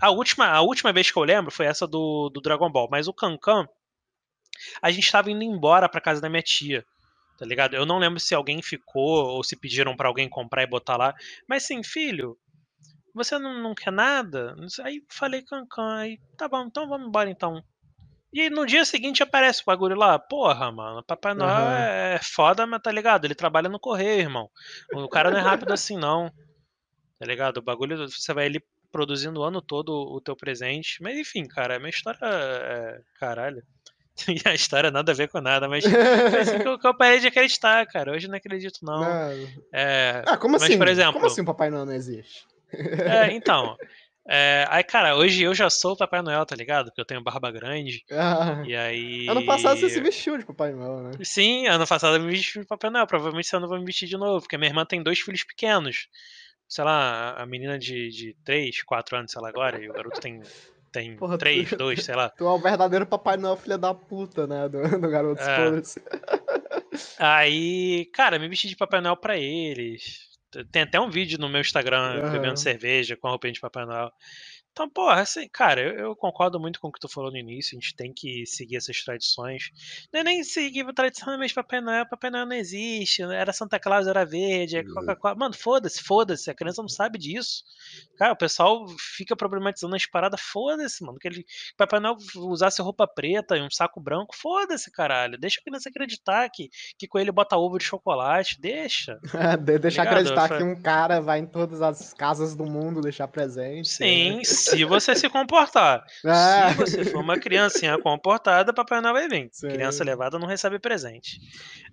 a 0.00 0.10
última, 0.10 0.46
a 0.46 0.60
última 0.60 0.92
vez 0.92 1.10
que 1.10 1.18
eu 1.18 1.22
lembro 1.24 1.50
foi 1.50 1.66
essa 1.66 1.86
do, 1.86 2.28
do 2.28 2.40
Dragon 2.40 2.70
Ball, 2.70 2.88
mas 2.90 3.08
o 3.08 3.14
Cancan, 3.14 3.66
a 4.82 4.90
gente 4.90 5.10
tava 5.10 5.30
indo 5.30 5.42
embora 5.42 5.88
pra 5.88 6.00
casa 6.00 6.20
da 6.20 6.28
minha 6.28 6.42
tia, 6.42 6.84
tá 7.38 7.46
ligado? 7.46 7.74
Eu 7.74 7.86
não 7.86 7.98
lembro 7.98 8.20
se 8.20 8.34
alguém 8.34 8.62
ficou 8.62 9.26
ou 9.26 9.42
se 9.42 9.56
pediram 9.56 9.96
pra 9.96 10.08
alguém 10.08 10.28
comprar 10.28 10.62
e 10.62 10.66
botar 10.66 10.96
lá, 10.96 11.14
mas 11.48 11.64
sim, 11.64 11.82
filho, 11.82 12.38
você 13.14 13.38
não, 13.38 13.62
não 13.62 13.74
quer 13.74 13.92
nada? 13.92 14.56
Aí 14.82 15.02
falei 15.10 15.42
Cancan, 15.42 15.98
aí 15.98 16.18
tá 16.36 16.48
bom, 16.48 16.64
então 16.66 16.88
vamos 16.88 17.08
embora 17.08 17.30
então. 17.30 17.62
E 18.32 18.50
no 18.50 18.66
dia 18.66 18.84
seguinte 18.84 19.22
aparece 19.22 19.62
o 19.62 19.66
bagulho 19.66 19.94
lá, 19.94 20.18
porra, 20.18 20.72
mano, 20.72 21.04
Papai 21.04 21.34
Noel 21.34 21.50
Aham. 21.50 21.78
é 21.78 22.20
foda, 22.20 22.66
mas 22.66 22.82
tá 22.82 22.90
ligado? 22.90 23.24
Ele 23.24 23.34
trabalha 23.34 23.68
no 23.68 23.78
correio, 23.78 24.22
irmão. 24.22 24.50
O 24.92 25.08
cara 25.08 25.30
não 25.30 25.38
é 25.38 25.40
rápido 25.40 25.70
assim, 25.72 25.96
não. 25.96 26.32
Tá 27.18 27.26
ligado? 27.26 27.58
O 27.58 27.62
bagulho, 27.62 28.08
você 28.08 28.34
vai 28.34 28.46
ali 28.46 28.60
produzindo 28.90 29.40
o 29.40 29.44
ano 29.44 29.62
todo 29.62 29.92
o 29.92 30.20
teu 30.20 30.36
presente. 30.36 31.00
Mas 31.00 31.16
enfim, 31.16 31.46
cara, 31.46 31.76
a 31.76 31.78
minha 31.78 31.90
história 31.90 32.18
é. 32.22 33.00
Caralho. 33.20 33.62
E 34.28 34.40
a 34.48 34.54
história 34.54 34.90
nada 34.90 35.12
a 35.12 35.14
ver 35.14 35.28
com 35.28 35.40
nada, 35.40 35.68
mas 35.68 35.84
foi 36.30 36.40
assim 36.40 36.58
que 36.60 36.68
eu, 36.68 36.78
que 36.78 36.86
eu 36.86 36.96
parei 36.96 37.18
de 37.20 37.26
acreditar, 37.26 37.86
cara. 37.86 38.12
Hoje 38.12 38.26
eu 38.26 38.30
não 38.30 38.36
acredito, 38.38 38.78
não. 38.82 39.00
Não. 39.00 39.48
É, 39.72 40.22
Ah, 40.26 40.36
como 40.36 40.52
mas, 40.52 40.62
assim? 40.64 40.78
por 40.78 40.88
exemplo. 40.88 41.14
Como 41.14 41.26
assim 41.26 41.40
o 41.42 41.44
Papai 41.44 41.70
Noel 41.70 41.86
não 41.86 41.92
existe? 41.92 42.46
É, 42.72 43.30
então. 43.34 43.76
É, 44.26 44.66
aí, 44.70 44.82
cara, 44.82 45.16
hoje 45.16 45.42
eu 45.42 45.54
já 45.54 45.68
sou 45.68 45.92
o 45.92 45.96
Papai 45.98 46.22
Noel, 46.22 46.46
tá 46.46 46.56
ligado? 46.56 46.86
Porque 46.86 47.00
eu 47.00 47.04
tenho 47.04 47.22
barba 47.22 47.50
grande. 47.50 48.02
Ah, 48.10 48.62
E 48.66 48.74
aí. 48.74 49.26
ano 49.28 49.44
passado 49.44 49.78
você 49.78 49.88
se 49.90 50.00
vestiu 50.00 50.38
de 50.38 50.46
Papai 50.46 50.72
Noel, 50.72 51.02
né. 51.02 51.10
Sim, 51.22 51.66
ano 51.66 51.86
passado 51.86 52.16
eu 52.16 52.20
me 52.22 52.30
vesti 52.30 52.60
de 52.60 52.64
Papai 52.66 52.88
Noel. 52.90 53.06
Provavelmente 53.06 53.46
esse 53.46 53.56
ano 53.56 53.66
eu 53.66 53.70
vou 53.70 53.78
me 53.78 53.84
vestir 53.84 54.08
de 54.08 54.16
novo, 54.16 54.40
porque 54.40 54.56
minha 54.56 54.70
irmã 54.70 54.86
tem 54.86 55.02
dois 55.02 55.18
filhos 55.20 55.44
pequenos. 55.44 56.08
Sei 56.66 56.82
lá, 56.82 57.32
a- 57.32 57.42
a 57.42 57.46
menina 57.46 57.78
de, 57.78 58.08
de 58.08 58.34
3, 58.44 58.82
4 58.82 59.14
anos, 59.18 59.30
sei 59.30 59.42
lá, 59.42 59.50
agora, 59.50 59.78
e 59.78 59.90
o 59.90 59.92
garoto 59.92 60.18
tem, 60.20 60.40
tem 60.94 61.16
Porra, 61.16 61.36
tu- 61.36 61.40
3, 61.40 61.70
2, 61.72 62.02
sei 62.04 62.14
lá. 62.14 62.30
Tu 62.30 62.44
é 62.46 62.48
o 62.50 62.58
verdadeiro 62.58 63.04
Papai 63.04 63.36
Noel 63.36 63.56
filha 63.56 63.76
da 63.76 63.92
puta, 63.92 64.46
né, 64.46 64.68
do 64.68 64.80
do 65.00 65.08
Garotos 65.10 65.44
É. 65.46 66.04
Aí, 67.18 68.06
cara, 68.12 68.38
me 68.38 68.48
vesti 68.48 68.68
de 68.68 68.76
Papai 68.76 69.00
Noel 69.00 69.16
pra 69.16 69.36
eles. 69.36 70.32
Tem 70.70 70.82
até 70.82 71.00
um 71.00 71.10
vídeo 71.10 71.38
no 71.38 71.48
meu 71.48 71.60
Instagram 71.60 72.20
Aham. 72.22 72.30
bebendo 72.30 72.58
cerveja 72.58 73.16
com 73.16 73.26
a 73.26 73.30
roupinha 73.30 73.52
de 73.52 73.60
Papai 73.60 73.84
Noel. 73.84 74.12
Então, 74.74 74.90
porra, 74.90 75.20
assim, 75.20 75.48
cara, 75.52 75.80
eu, 75.80 75.94
eu 76.08 76.16
concordo 76.16 76.58
muito 76.58 76.80
com 76.80 76.88
o 76.88 76.92
que 76.92 76.98
tu 76.98 77.08
falou 77.08 77.30
no 77.30 77.38
início. 77.38 77.78
A 77.78 77.80
gente 77.80 77.94
tem 77.94 78.12
que 78.12 78.44
seguir 78.44 78.76
essas 78.76 79.00
tradições. 79.04 79.70
Não 80.12 80.18
é 80.20 80.24
nem 80.24 80.42
seguir 80.42 80.84
a 80.84 80.92
tradição, 80.92 81.38
mas 81.38 81.52
Papai 81.52 81.80
Noel, 81.80 82.04
Papai 82.08 82.28
Noel 82.28 82.44
não 82.46 82.56
existe. 82.56 83.24
né? 83.24 83.36
Era 83.36 83.52
Santa 83.52 83.78
Claus, 83.78 84.08
era 84.08 84.24
verde, 84.26 84.76
é 84.78 84.82
Coca-Cola. 84.82 85.36
Mano, 85.36 85.54
foda-se, 85.54 86.02
foda-se. 86.02 86.50
A 86.50 86.54
criança 86.54 86.82
não 86.82 86.88
sabe 86.88 87.18
disso. 87.20 87.62
Cara, 88.18 88.32
o 88.32 88.36
pessoal 88.36 88.84
fica 88.98 89.36
problematizando 89.36 89.94
as 89.94 90.06
paradas. 90.06 90.40
Foda-se, 90.40 91.04
mano. 91.04 91.20
Que 91.20 91.28
ele, 91.28 91.44
Papai 91.76 92.00
Noel 92.00 92.16
usasse 92.34 92.82
roupa 92.82 93.06
preta 93.06 93.56
e 93.56 93.62
um 93.62 93.70
saco 93.70 94.00
branco. 94.00 94.34
Foda-se, 94.36 94.90
caralho. 94.90 95.38
Deixa 95.38 95.60
a 95.60 95.62
criança 95.62 95.88
acreditar 95.88 96.50
que, 96.50 96.68
que 96.98 97.06
coelho 97.06 97.32
bota 97.32 97.56
ovo 97.56 97.78
de 97.78 97.84
chocolate. 97.84 98.60
Deixa. 98.60 99.20
De- 99.64 99.78
Deixar 99.78 100.02
Ligado? 100.02 100.18
acreditar 100.32 100.56
que 100.58 100.64
um 100.64 100.74
cara 100.82 101.20
vai 101.20 101.38
em 101.38 101.46
todas 101.46 101.80
as 101.80 102.12
casas 102.12 102.56
do 102.56 102.64
mundo 102.66 103.00
deixar 103.00 103.28
presente. 103.28 103.88
Sim, 103.88 104.40
se 104.64 104.84
você 104.84 105.14
se 105.14 105.28
comportar. 105.28 106.04
Ah. 106.24 106.70
Se 106.70 106.76
você 106.76 107.04
for 107.04 107.20
uma 107.20 107.38
criancinha 107.38 107.98
comportada, 107.98 108.72
Papai 108.72 109.00
Noel 109.00 109.14
vai 109.14 109.28
vir. 109.28 109.48
Sim. 109.52 109.68
Criança 109.68 110.04
levada 110.04 110.38
não 110.38 110.46
recebe 110.46 110.78
presente. 110.78 111.38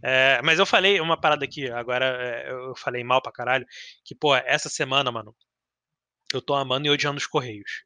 É, 0.04 0.42
mas 0.44 0.60
eu 0.60 0.66
falei 0.66 1.00
uma 1.00 1.20
parada 1.20 1.46
aqui, 1.46 1.70
agora 1.70 2.06
é, 2.06 2.52
eu 2.52 2.76
falei 2.76 3.04
mal 3.04 3.22
pra 3.22 3.32
caralho, 3.32 3.66
que, 4.04 4.16
pô, 4.16 4.36
essa 4.36 4.70
semana, 4.70 5.12
mano, 5.12 5.36
eu 6.34 6.42
tô 6.42 6.54
amando 6.54 6.88
e 6.88 6.90
odiando 6.90 7.18
os 7.18 7.28
Correios. 7.28 7.84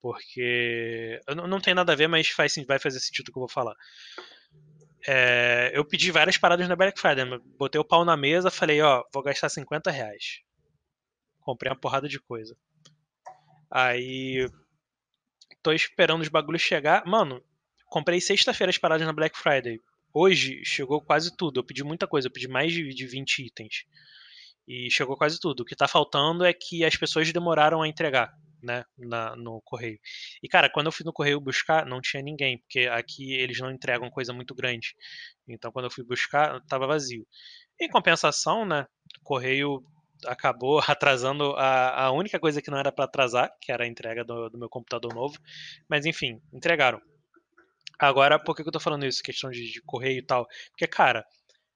Porque. 0.00 1.20
Não, 1.36 1.46
não 1.46 1.60
tem 1.60 1.74
nada 1.74 1.92
a 1.92 1.96
ver, 1.96 2.08
mas 2.08 2.28
faz, 2.28 2.54
vai 2.66 2.78
fazer 2.78 2.98
sentido 2.98 3.28
o 3.28 3.32
que 3.32 3.38
eu 3.38 3.42
vou 3.42 3.48
falar. 3.48 3.74
É, 5.06 5.70
eu 5.74 5.84
pedi 5.84 6.10
várias 6.10 6.36
paradas 6.36 6.68
na 6.68 6.76
Black 6.76 7.00
Friday. 7.00 7.24
mas 7.24 7.40
Botei 7.56 7.80
o 7.80 7.84
pau 7.84 8.04
na 8.04 8.16
mesa, 8.16 8.50
falei, 8.50 8.80
ó, 8.82 9.02
vou 9.12 9.22
gastar 9.22 9.48
50 9.48 9.90
reais. 9.90 10.40
Comprei 11.40 11.70
uma 11.70 11.78
porrada 11.78 12.08
de 12.08 12.20
coisa. 12.20 12.56
Aí. 13.72 14.46
Tô 15.62 15.72
esperando 15.72 16.20
os 16.22 16.28
bagulhos 16.28 16.60
chegar. 16.62 17.04
Mano, 17.06 17.42
comprei 17.86 18.20
sexta-feira 18.20 18.70
as 18.70 18.78
paradas 18.78 19.06
na 19.06 19.12
Black 19.12 19.38
Friday. 19.38 19.80
Hoje 20.12 20.62
chegou 20.64 21.00
quase 21.00 21.34
tudo. 21.36 21.60
Eu 21.60 21.64
pedi 21.64 21.82
muita 21.82 22.06
coisa, 22.06 22.28
eu 22.28 22.32
pedi 22.32 22.48
mais 22.48 22.72
de, 22.72 22.88
de 22.94 23.06
20 23.06 23.46
itens. 23.46 23.84
E 24.68 24.90
chegou 24.90 25.16
quase 25.16 25.40
tudo. 25.40 25.60
O 25.60 25.64
que 25.64 25.74
tá 25.76 25.88
faltando 25.88 26.44
é 26.44 26.52
que 26.52 26.84
as 26.84 26.96
pessoas 26.96 27.32
demoraram 27.32 27.82
a 27.82 27.88
entregar. 27.88 28.32
né, 28.62 28.84
na, 28.96 29.34
no 29.36 29.60
correio. 29.62 29.98
E, 30.42 30.48
cara, 30.48 30.70
quando 30.70 30.86
eu 30.86 30.92
fui 30.92 31.04
no 31.04 31.12
correio 31.12 31.40
buscar, 31.40 31.84
não 31.84 32.00
tinha 32.00 32.22
ninguém, 32.22 32.58
porque 32.58 32.80
aqui 32.86 33.32
eles 33.34 33.58
não 33.58 33.70
entregam 33.72 34.08
coisa 34.10 34.32
muito 34.32 34.54
grande. 34.54 34.94
Então, 35.48 35.72
quando 35.72 35.86
eu 35.86 35.90
fui 35.90 36.04
buscar, 36.04 36.60
tava 36.66 36.86
vazio. 36.86 37.26
Em 37.80 37.88
compensação, 37.88 38.64
né, 38.64 38.86
o 39.20 39.24
correio 39.24 39.82
acabou 40.26 40.80
atrasando 40.88 41.54
a, 41.56 42.04
a 42.04 42.12
única 42.12 42.38
coisa 42.38 42.60
que 42.60 42.70
não 42.70 42.78
era 42.78 42.92
para 42.92 43.04
atrasar, 43.04 43.52
que 43.60 43.72
era 43.72 43.84
a 43.84 43.86
entrega 43.86 44.24
do, 44.24 44.48
do, 44.48 44.58
meu 44.58 44.68
computador 44.68 45.14
novo. 45.14 45.38
Mas, 45.88 46.06
enfim, 46.06 46.40
entregaram. 46.52 47.00
Agora, 47.98 48.38
por 48.38 48.56
que, 48.56 48.62
eu 48.62 48.72
tô 48.72 48.80
falando 48.80 49.06
isso? 49.06 49.22
Questão 49.22 49.50
de, 49.50 49.70
de 49.70 49.80
correio 49.82 50.18
e 50.18 50.26
tal. 50.26 50.46
Porque, 50.70 50.86
cara, 50.86 51.24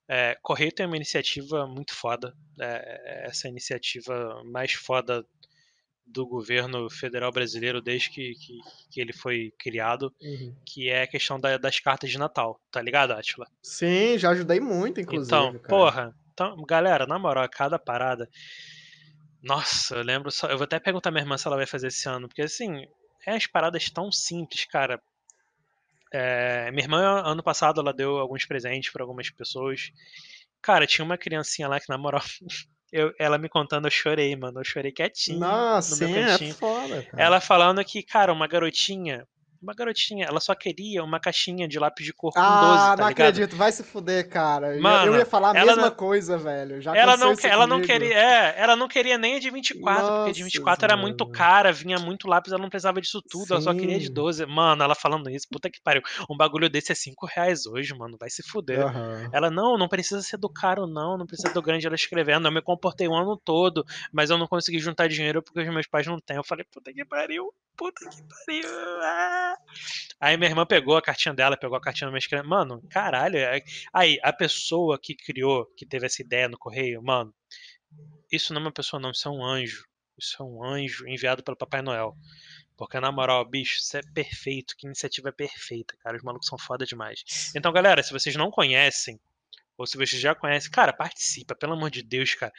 é, 0.09 0.37
Correio 0.41 0.71
tem 0.71 0.85
uma 0.85 0.95
iniciativa 0.95 1.67
muito 1.67 1.93
foda. 1.93 2.33
É, 2.59 3.25
essa 3.27 3.47
iniciativa 3.47 4.41
mais 4.45 4.73
foda 4.73 5.25
do 6.07 6.25
governo 6.25 6.89
federal 6.89 7.31
brasileiro 7.31 7.81
desde 7.81 8.09
que, 8.09 8.33
que, 8.35 8.59
que 8.89 9.01
ele 9.01 9.11
foi 9.11 9.53
criado, 9.59 10.13
uhum. 10.21 10.55
que 10.65 10.89
é 10.89 11.03
a 11.03 11.07
questão 11.07 11.37
da, 11.37 11.57
das 11.57 11.79
cartas 11.81 12.09
de 12.09 12.17
Natal, 12.17 12.61
tá 12.71 12.81
ligado, 12.81 13.11
Atila? 13.11 13.45
Sim, 13.61 14.17
já 14.17 14.29
ajudei 14.29 14.61
muito, 14.61 15.01
inclusive. 15.01 15.27
Então, 15.27 15.51
cara. 15.59 15.67
porra, 15.67 16.15
então, 16.37 16.55
galera, 16.67 17.07
na 17.07 17.17
moral, 17.17 17.49
cada 17.49 17.79
parada. 17.79 18.29
Nossa, 19.41 19.95
eu 19.95 20.03
lembro 20.03 20.29
só. 20.29 20.47
Eu 20.47 20.57
vou 20.57 20.65
até 20.65 20.79
perguntar 20.79 21.09
minha 21.09 21.23
irmã 21.23 21.35
se 21.35 21.47
ela 21.47 21.55
vai 21.55 21.65
fazer 21.65 21.87
esse 21.87 22.07
ano, 22.07 22.27
porque 22.27 22.43
assim, 22.43 22.85
é 23.25 23.35
as 23.35 23.47
paradas 23.47 23.89
tão 23.89 24.11
simples, 24.11 24.65
cara. 24.65 25.01
É, 26.13 26.69
minha 26.69 26.83
irmã, 26.83 27.23
ano 27.25 27.41
passado, 27.41 27.81
ela 27.81 27.91
deu 27.91 28.19
alguns 28.19 28.45
presentes 28.45 28.91
para 28.91 29.01
algumas 29.01 29.31
pessoas. 29.31 29.91
Cara, 30.61 30.85
tinha 30.85 31.03
uma 31.03 31.17
criancinha 31.17 31.67
lá 31.67 31.79
que, 31.79 31.89
na 31.89 31.97
moral, 31.97 32.21
eu, 32.93 33.11
ela 33.17 33.39
me 33.39 33.49
contando, 33.49 33.87
eu 33.87 33.91
chorei, 33.91 34.35
mano. 34.35 34.59
Eu 34.59 34.63
chorei 34.63 34.91
quietinho. 34.91 35.39
Nossa, 35.39 35.95
no 35.95 35.97
meu 35.97 36.07
sim, 36.07 36.27
cantinho. 36.27 36.51
é 36.51 36.53
foda, 36.53 37.03
cara. 37.03 37.23
Ela 37.23 37.41
falando 37.41 37.83
que, 37.83 38.03
cara, 38.03 38.31
uma 38.31 38.47
garotinha 38.47 39.27
uma 39.61 39.73
garotinha, 39.73 40.25
ela 40.25 40.39
só 40.39 40.53
queria 40.55 41.03
uma 41.03 41.19
caixinha 41.19 41.67
de 41.67 41.79
lápis 41.79 42.05
de 42.05 42.13
cor 42.13 42.33
com 42.33 42.39
ah, 42.39 42.59
12, 42.61 42.77
tá 42.77 42.87
não 43.03 43.07
ligado? 43.09 43.11
acredito, 43.11 43.55
vai 43.55 43.71
se 43.71 43.83
fuder, 43.83 44.29
cara. 44.29 44.79
Mano, 44.79 45.13
eu 45.13 45.17
ia 45.19 45.25
falar 45.25 45.49
a 45.51 45.53
mesma 45.53 45.75
não- 45.83 45.91
coisa, 45.91 46.37
velho. 46.37 46.81
Já 46.81 46.95
Ela 46.95 47.17
não, 47.17 47.33
isso 47.33 47.47
ela 47.47 47.65
não 47.67 47.81
queria, 47.81 48.13
é, 48.13 48.55
ela 48.57 48.75
não 48.75 48.87
queria 48.87 49.17
nem 49.17 49.35
a 49.35 49.39
de 49.39 49.49
24, 49.49 50.01
porque 50.05 50.29
a 50.29 50.33
de 50.33 50.39
Nossa, 50.41 50.43
24 50.43 50.85
era 50.85 50.97
muito 50.97 51.23
mano. 51.25 51.31
cara, 51.35 51.71
vinha 51.71 51.97
muito 51.99 52.27
lápis, 52.27 52.51
ela 52.51 52.61
não 52.61 52.69
precisava 52.69 53.01
disso 53.01 53.21
tudo, 53.29 53.53
ela 53.53 53.61
só 53.61 53.73
queria 53.73 53.99
de 53.99 54.07
Sim. 54.07 54.13
12. 54.13 54.45
Mano, 54.45 54.83
ela 54.83 54.95
falando 54.95 55.29
isso, 55.29 55.47
puta 55.51 55.69
que 55.69 55.81
pariu. 55.81 56.01
Um 56.29 56.37
bagulho 56.37 56.69
desse 56.69 56.91
é 56.91 56.95
5 56.95 57.25
reais 57.25 57.65
hoje, 57.65 57.93
mano, 57.95 58.17
vai 58.19 58.29
se 58.29 58.43
fuder. 58.43 58.81
Aham. 58.81 59.29
Ela, 59.31 59.49
não, 59.49 59.77
não 59.77 59.87
precisa 59.87 60.21
ser 60.21 60.37
do 60.37 60.49
caro, 60.49 60.85
não, 60.87 61.17
não 61.17 61.25
precisa 61.25 61.53
do 61.53 61.61
grande 61.61 61.85
ela 61.87 61.95
escrevendo. 61.95 62.47
Eu 62.47 62.51
me 62.51 62.61
comportei 62.61 63.07
o 63.07 63.13
ano 63.15 63.35
todo, 63.43 63.83
mas 64.11 64.29
eu 64.29 64.37
não 64.37 64.47
consegui 64.47 64.79
juntar 64.79 65.07
dinheiro 65.07 65.41
porque 65.41 65.59
os 65.61 65.67
meus 65.73 65.87
pais 65.87 66.05
não 66.07 66.19
têm. 66.19 66.37
Eu 66.37 66.43
falei, 66.43 66.65
puta 66.71 66.91
que 66.93 67.03
pariu, 67.05 67.53
puta 67.75 68.09
que 68.09 68.17
pariu. 68.45 68.69
ah. 69.03 69.46
Aí 70.19 70.37
minha 70.37 70.49
irmã 70.49 70.65
pegou 70.65 70.97
a 70.97 71.01
cartinha 71.01 71.33
dela, 71.33 71.57
pegou 71.57 71.77
a 71.77 71.81
cartinha 71.81 72.07
do 72.07 72.11
meu 72.11 72.19
escrevendo. 72.19 72.49
Mano, 72.49 72.81
caralho. 72.89 73.37
é- 73.37 73.61
Aí, 73.93 74.19
a 74.23 74.33
pessoa 74.33 74.99
que 74.99 75.15
criou, 75.15 75.65
que 75.77 75.85
teve 75.85 76.05
essa 76.05 76.21
ideia 76.21 76.47
no 76.47 76.57
correio, 76.57 77.01
mano, 77.03 77.33
isso 78.31 78.53
não 78.53 78.61
é 78.61 78.65
uma 78.65 78.71
pessoa, 78.71 78.99
não, 78.99 79.11
isso 79.11 79.27
é 79.27 79.31
um 79.31 79.43
anjo. 79.43 79.85
Isso 80.17 80.35
é 80.41 80.45
um 80.45 80.63
anjo 80.63 81.07
enviado 81.07 81.43
pelo 81.43 81.55
Papai 81.57 81.81
Noel. 81.81 82.15
Porque, 82.75 82.99
na 82.99 83.11
moral, 83.11 83.43
bicho, 83.45 83.77
isso 83.79 83.97
é 83.97 84.01
perfeito. 84.13 84.75
Que 84.77 84.87
iniciativa 84.87 85.31
perfeita, 85.31 85.95
cara. 86.03 86.17
Os 86.17 86.23
malucos 86.23 86.47
são 86.47 86.57
foda 86.57 86.85
demais. 86.85 87.23
Então, 87.55 87.71
galera, 87.71 88.01
se 88.03 88.11
vocês 88.13 88.35
não 88.35 88.51
conhecem, 88.51 89.19
ou 89.77 89.85
se 89.85 89.95
vocês 89.97 90.21
já 90.21 90.33
conhecem, 90.33 90.71
cara, 90.71 90.91
participa, 90.91 91.53
pelo 91.55 91.73
amor 91.73 91.89
de 91.91 92.01
Deus, 92.01 92.33
cara. 92.33 92.51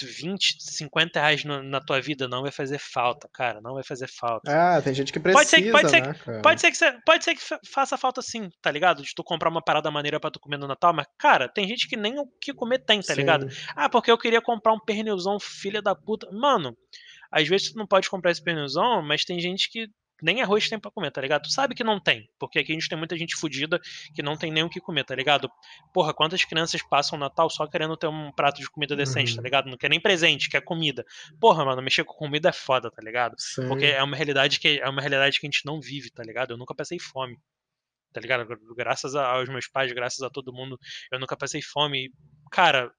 20, 0.00 0.56
50 0.62 1.20
reais 1.20 1.44
no- 1.44 1.62
na 1.62 1.80
tua 1.80 2.00
vida 2.00 2.26
não 2.26 2.42
vai 2.42 2.50
fazer 2.50 2.78
falta, 2.78 3.28
cara. 3.32 3.60
Não 3.60 3.74
vai 3.74 3.82
fazer 3.84 4.08
falta. 4.08 4.50
É, 4.50 4.80
tem 4.80 4.94
gente 4.94 5.12
que 5.12 5.20
precisa, 5.20 5.38
Pode 5.38 5.50
ser 5.50 5.62
que- 5.62 5.70
pode 5.70 5.90
ser 5.90 6.02
né, 6.02 6.14
cara? 6.14 6.42
Pode 6.42 6.60
ser 6.60 6.70
que 6.72 7.02
pode 7.04 7.24
ser 7.24 7.34
que 7.34 7.42
fa- 7.42 7.60
faça 7.66 7.96
falta 7.98 8.22
sim, 8.22 8.50
tá 8.60 8.70
ligado? 8.70 9.02
De 9.02 9.14
tu 9.14 9.22
comprar 9.22 9.50
uma 9.50 9.62
parada 9.62 9.90
maneira 9.90 10.18
pra 10.18 10.30
tu 10.30 10.40
comer 10.40 10.56
no 10.58 10.66
Natal, 10.66 10.92
mas, 10.94 11.06
cara, 11.18 11.48
tem 11.48 11.66
gente 11.68 11.88
que 11.88 11.96
nem 11.96 12.18
o 12.18 12.26
que 12.40 12.52
comer 12.54 12.78
tem, 12.78 13.00
tá 13.00 13.14
Sim. 13.14 13.20
ligado? 13.20 13.46
Ah, 13.76 13.88
porque 13.88 14.10
eu 14.10 14.18
queria 14.18 14.40
comprar 14.40 14.72
um 14.72 14.80
pernilzão, 14.80 15.38
filha 15.38 15.82
da 15.82 15.94
puta. 15.94 16.28
Mano, 16.32 16.76
às 17.30 17.46
vezes 17.48 17.72
tu 17.72 17.78
não 17.78 17.86
pode 17.86 18.08
comprar 18.10 18.30
esse 18.30 18.42
pernilzão, 18.42 19.02
mas 19.02 19.24
tem 19.24 19.38
gente 19.40 19.70
que 19.70 19.88
nem 20.22 20.40
arroz 20.40 20.68
tem 20.68 20.78
pra 20.78 20.90
comer, 20.90 21.10
tá 21.10 21.20
ligado? 21.20 21.42
Tu 21.42 21.50
sabe 21.52 21.74
que 21.74 21.82
não 21.84 21.98
tem, 22.00 22.30
porque 22.38 22.58
aqui 22.58 22.72
a 22.72 22.74
gente 22.74 22.88
tem 22.88 22.96
muita 22.96 23.16
gente 23.16 23.34
fodida 23.36 23.80
que 24.14 24.22
não 24.22 24.36
tem 24.36 24.50
nem 24.52 24.62
o 24.62 24.70
que 24.70 24.80
comer, 24.80 25.04
tá 25.04 25.14
ligado? 25.14 25.50
Porra, 25.92 26.14
quantas 26.14 26.44
crianças 26.44 26.80
passam 26.82 27.16
o 27.16 27.20
Natal 27.20 27.50
só 27.50 27.66
querendo 27.66 27.96
ter 27.96 28.06
um 28.06 28.30
prato 28.32 28.60
de 28.60 28.70
comida 28.70 28.94
decente, 28.96 29.30
Uhum. 29.32 29.36
tá 29.36 29.42
ligado? 29.42 29.68
Não 29.70 29.76
quer 29.76 29.90
nem 29.90 30.00
presente, 30.00 30.48
quer 30.48 30.62
comida. 30.62 31.04
Porra, 31.40 31.64
mano, 31.64 31.82
mexer 31.82 32.04
com 32.04 32.14
comida 32.14 32.48
é 32.50 32.52
foda, 32.52 32.90
tá 32.90 33.02
ligado? 33.02 33.34
Sim. 33.38 33.66
Porque 33.68 33.86
é 33.86 34.02
uma 34.02 34.16
realidade 34.16 34.58
que 34.60 34.78
é 34.80 34.88
uma 34.88 35.00
realidade 35.00 35.40
que 35.40 35.46
a 35.46 35.50
gente 35.50 35.66
não 35.66 35.80
vive, 35.80 36.10
tá 36.10 36.22
ligado? 36.22 36.52
Eu 36.52 36.56
nunca 36.56 36.74
passei 36.74 36.98
fome. 36.98 37.38
Tá 38.12 38.20
ligado? 38.20 38.46
Graças 38.76 39.14
aos 39.14 39.48
meus 39.48 39.66
pais, 39.66 39.90
graças 39.92 40.20
a 40.22 40.28
todo 40.28 40.52
mundo, 40.52 40.78
eu 41.10 41.18
nunca 41.18 41.34
passei 41.36 41.62
fome. 41.62 42.12
Cara, 42.50 42.92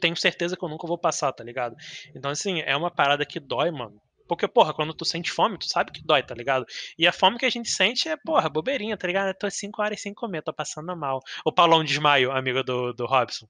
tenho 0.00 0.16
certeza 0.16 0.56
que 0.56 0.64
eu 0.64 0.68
nunca 0.70 0.86
vou 0.86 0.96
passar, 0.98 1.32
tá 1.32 1.44
ligado? 1.44 1.76
Então, 2.14 2.30
assim, 2.30 2.60
é 2.62 2.74
uma 2.74 2.90
parada 2.90 3.26
que 3.26 3.38
dói, 3.38 3.70
mano. 3.70 4.00
Porque, 4.26 4.48
porra, 4.48 4.74
quando 4.74 4.94
tu 4.94 5.04
sente 5.04 5.30
fome, 5.30 5.58
tu 5.58 5.66
sabe 5.66 5.92
que 5.92 6.04
dói, 6.04 6.22
tá 6.22 6.34
ligado? 6.34 6.66
E 6.98 7.06
a 7.06 7.12
fome 7.12 7.38
que 7.38 7.46
a 7.46 7.50
gente 7.50 7.70
sente 7.70 8.08
é, 8.08 8.16
porra, 8.16 8.48
bobeirinha, 8.48 8.96
tá 8.96 9.06
ligado? 9.06 9.28
Eu 9.28 9.34
tô 9.34 9.50
5 9.50 9.82
horas 9.82 10.00
sem 10.00 10.12
comer, 10.12 10.42
tô 10.42 10.52
passando 10.52 10.96
mal. 10.96 11.20
O 11.44 11.52
Paulão 11.52 11.84
desmaio, 11.84 12.32
amigo 12.32 12.62
do, 12.62 12.92
do 12.92 13.06
Robson. 13.06 13.46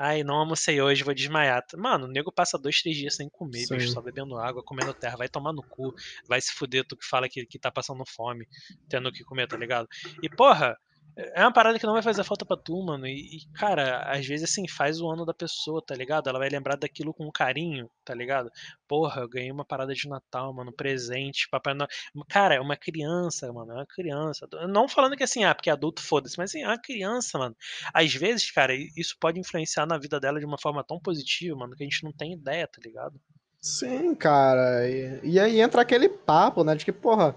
Ai, 0.00 0.22
não 0.22 0.36
almocei 0.36 0.80
hoje, 0.80 1.02
vou 1.02 1.12
desmaiar. 1.12 1.64
Mano, 1.76 2.06
o 2.06 2.08
nego 2.08 2.30
passa 2.30 2.56
dois, 2.56 2.80
três 2.80 2.96
dias 2.96 3.16
sem 3.16 3.28
comer, 3.28 3.66
Sim. 3.66 3.76
bicho, 3.76 3.88
só 3.88 4.00
bebendo 4.00 4.38
água, 4.38 4.62
comendo 4.62 4.94
terra, 4.94 5.16
vai 5.16 5.28
tomar 5.28 5.52
no 5.52 5.60
cu, 5.60 5.92
vai 6.28 6.40
se 6.40 6.52
fuder, 6.52 6.86
tu 6.86 6.96
que 6.96 7.04
fala 7.04 7.28
que, 7.28 7.44
que 7.44 7.58
tá 7.58 7.68
passando 7.68 8.04
fome, 8.06 8.46
tendo 8.88 9.08
o 9.08 9.12
que 9.12 9.24
comer, 9.24 9.48
tá 9.48 9.56
ligado? 9.56 9.88
E, 10.22 10.28
porra, 10.28 10.78
é 11.18 11.42
uma 11.42 11.52
parada 11.52 11.78
que 11.78 11.86
não 11.86 11.94
vai 11.94 12.02
fazer 12.02 12.22
falta 12.22 12.44
pra 12.44 12.56
tu, 12.56 12.80
mano. 12.80 13.04
E, 13.04 13.38
e, 13.38 13.52
cara, 13.52 14.02
às 14.02 14.24
vezes, 14.24 14.48
assim, 14.48 14.68
faz 14.68 15.00
o 15.00 15.10
ano 15.10 15.26
da 15.26 15.34
pessoa, 15.34 15.82
tá 15.84 15.92
ligado? 15.94 16.28
Ela 16.28 16.38
vai 16.38 16.48
lembrar 16.48 16.76
daquilo 16.76 17.12
com 17.12 17.30
carinho, 17.32 17.90
tá 18.04 18.14
ligado? 18.14 18.50
Porra, 18.86 19.22
eu 19.22 19.28
ganhei 19.28 19.50
uma 19.50 19.64
parada 19.64 19.92
de 19.92 20.08
Natal, 20.08 20.52
mano, 20.54 20.72
presente, 20.72 21.48
Papai 21.50 21.74
Noel. 21.74 21.88
Cara, 22.28 22.54
é 22.54 22.60
uma 22.60 22.76
criança, 22.76 23.52
mano, 23.52 23.72
é 23.72 23.74
uma 23.74 23.86
criança. 23.86 24.46
Não 24.68 24.88
falando 24.88 25.16
que 25.16 25.24
assim, 25.24 25.42
ah, 25.42 25.54
porque 25.54 25.70
é 25.70 25.72
adulto, 25.72 26.02
foda-se, 26.02 26.38
mas 26.38 26.50
assim, 26.50 26.62
é 26.62 26.68
uma 26.68 26.78
criança, 26.78 27.36
mano. 27.36 27.56
Às 27.92 28.14
vezes, 28.14 28.50
cara, 28.52 28.72
isso 28.74 29.16
pode 29.18 29.40
influenciar 29.40 29.86
na 29.86 29.98
vida 29.98 30.20
dela 30.20 30.38
de 30.38 30.46
uma 30.46 30.58
forma 30.58 30.84
tão 30.84 31.00
positiva, 31.00 31.56
mano, 31.56 31.74
que 31.74 31.82
a 31.82 31.86
gente 31.86 32.04
não 32.04 32.12
tem 32.12 32.34
ideia, 32.34 32.68
tá 32.68 32.80
ligado? 32.84 33.20
Sim, 33.60 34.14
cara. 34.14 34.88
E, 34.88 35.20
e 35.24 35.40
aí 35.40 35.60
entra 35.60 35.82
aquele 35.82 36.08
papo, 36.08 36.62
né? 36.62 36.76
De 36.76 36.84
que, 36.84 36.92
porra, 36.92 37.34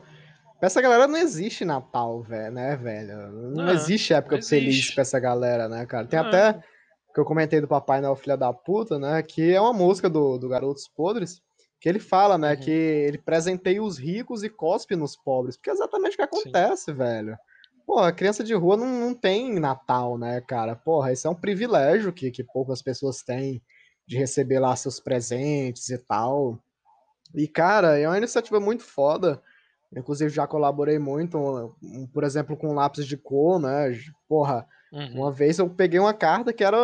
pra 0.61 0.67
essa 0.67 0.79
galera 0.81 1.07
não 1.07 1.17
existe 1.17 1.65
Natal, 1.65 2.21
velho, 2.21 2.53
né, 2.53 2.75
velho? 2.75 3.17
Não, 3.31 3.65
Não, 3.65 3.73
existe 3.73 4.13
época 4.13 4.35
não 4.35 4.43
feliz 4.43 4.75
existe. 4.75 4.93
pra 4.93 5.01
essa 5.01 5.19
galera, 5.19 5.67
né, 5.67 5.85
cara? 5.87 6.05
Tem 6.05 6.19
Não. 6.19 6.27
até 6.27 6.53
que 7.13 7.19
eu 7.19 7.25
comentei 7.25 7.59
do 7.59 7.67
Papai 7.67 7.99
Noel 7.99 8.15
Filha 8.15 8.37
da 8.37 8.53
Puta, 8.53 8.99
né? 8.99 9.23
Que 9.23 9.53
é 9.53 9.59
uma 9.59 9.73
música 9.73 10.07
do, 10.07 10.37
do 10.37 10.47
Garotos 10.47 10.87
Podres. 10.87 11.41
Que 11.79 11.89
ele 11.89 11.97
fala, 11.99 12.37
né, 12.37 12.51
Uhum. 12.53 12.59
que 12.59 12.69
ele 12.69 13.17
presenteia 13.17 13.81
os 13.81 13.97
ricos 13.97 14.43
e 14.43 14.49
cospe 14.49 14.95
nos 14.95 15.15
pobres. 15.17 15.57
Porque 15.57 15.71
é 15.71 15.73
exatamente 15.73 16.13
o 16.13 16.17
que 16.17 16.21
acontece, 16.21 16.93
velho. 16.93 17.35
Porra, 17.87 18.11
criança 18.13 18.43
de 18.43 18.53
rua 18.53 18.77
não, 18.77 18.85
não 18.87 19.13
tem 19.15 19.59
Natal, 19.59 20.15
né, 20.15 20.39
cara? 20.41 20.75
Porra, 20.75 21.11
isso 21.11 21.27
é 21.27 21.29
um 21.31 21.35
privilégio 21.35 22.13
que, 22.13 22.29
que 22.29 22.43
poucas 22.43 22.83
pessoas 22.83 23.23
têm 23.23 23.59
de 24.07 24.15
receber 24.15 24.59
lá 24.59 24.75
seus 24.75 24.99
presentes 24.99 25.89
e 25.89 25.97
tal. 25.97 26.59
E, 27.33 27.47
cara, 27.47 27.97
é 27.97 28.07
uma 28.07 28.17
iniciativa 28.17 28.59
muito 28.59 28.83
foda. 28.83 29.41
Inclusive, 29.95 30.29
já 30.29 30.47
colaborei 30.47 30.97
muito, 30.97 31.37
um, 31.83 32.07
por 32.07 32.23
exemplo, 32.23 32.55
com 32.55 32.73
lápis 32.73 33.05
de 33.05 33.17
cor, 33.17 33.59
né? 33.59 33.91
Porra, 34.27 34.67
Uhum. 34.91 35.21
uma 35.21 35.31
vez 35.31 35.57
eu 35.57 35.69
peguei 35.69 35.99
uma 35.99 36.13
carta 36.13 36.51
que 36.51 36.63
era 36.63 36.77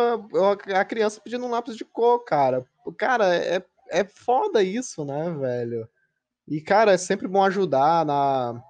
a 0.74 0.84
criança 0.84 1.20
pedindo 1.20 1.44
um 1.44 1.50
lápis 1.50 1.76
de 1.76 1.84
cor, 1.84 2.24
cara. 2.24 2.64
Cara, 2.96 3.34
é, 3.36 3.62
é 3.90 4.04
foda 4.04 4.62
isso, 4.62 5.04
né, 5.04 5.30
velho? 5.30 5.86
E, 6.46 6.60
cara, 6.60 6.92
é 6.92 6.96
sempre 6.96 7.28
bom 7.28 7.42
ajudar 7.44 8.06
na. 8.06 8.62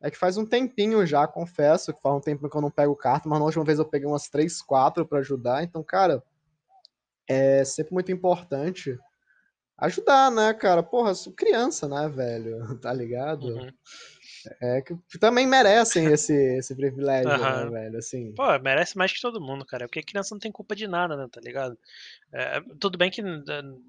É 0.00 0.10
que 0.10 0.16
faz 0.16 0.36
um 0.36 0.46
tempinho 0.46 1.04
já, 1.04 1.26
confesso, 1.26 1.92
que 1.92 2.00
faz 2.00 2.14
um 2.14 2.20
tempo 2.20 2.48
que 2.48 2.56
eu 2.56 2.60
não 2.60 2.70
pego 2.70 2.94
carta, 2.96 3.28
mas 3.28 3.38
na 3.38 3.44
última 3.44 3.64
vez 3.64 3.78
eu 3.78 3.84
peguei 3.84 4.06
umas 4.08 4.28
3, 4.28 4.62
4 4.62 5.04
pra 5.06 5.18
ajudar. 5.18 5.62
Então, 5.64 5.82
cara, 5.82 6.22
é 7.28 7.64
sempre 7.64 7.92
muito 7.92 8.10
importante 8.12 8.96
ajudar, 9.78 10.30
né, 10.30 10.52
cara? 10.54 10.82
Porra, 10.82 11.14
sou 11.14 11.32
criança, 11.32 11.88
né, 11.88 12.08
velho? 12.08 12.58
Tá 12.80 12.92
ligado? 12.92 13.46
Uhum. 13.48 13.70
É 14.60 14.80
que 14.80 15.18
também 15.18 15.46
merecem 15.46 16.06
esse, 16.06 16.32
esse 16.32 16.74
privilégio, 16.74 17.30
Aham. 17.30 17.64
né, 17.64 17.70
velho? 17.70 17.98
Assim. 17.98 18.32
Pô, 18.34 18.46
merece 18.60 18.96
mais 18.96 19.12
que 19.12 19.20
todo 19.20 19.40
mundo, 19.40 19.64
cara. 19.64 19.86
Porque 19.86 20.02
criança 20.02 20.34
não 20.34 20.38
tem 20.38 20.52
culpa 20.52 20.74
de 20.74 20.86
nada, 20.86 21.16
né, 21.16 21.26
tá 21.30 21.40
ligado? 21.40 21.76
É, 22.32 22.60
tudo 22.78 22.96
bem 22.96 23.10
que 23.10 23.20
né, 23.20 23.42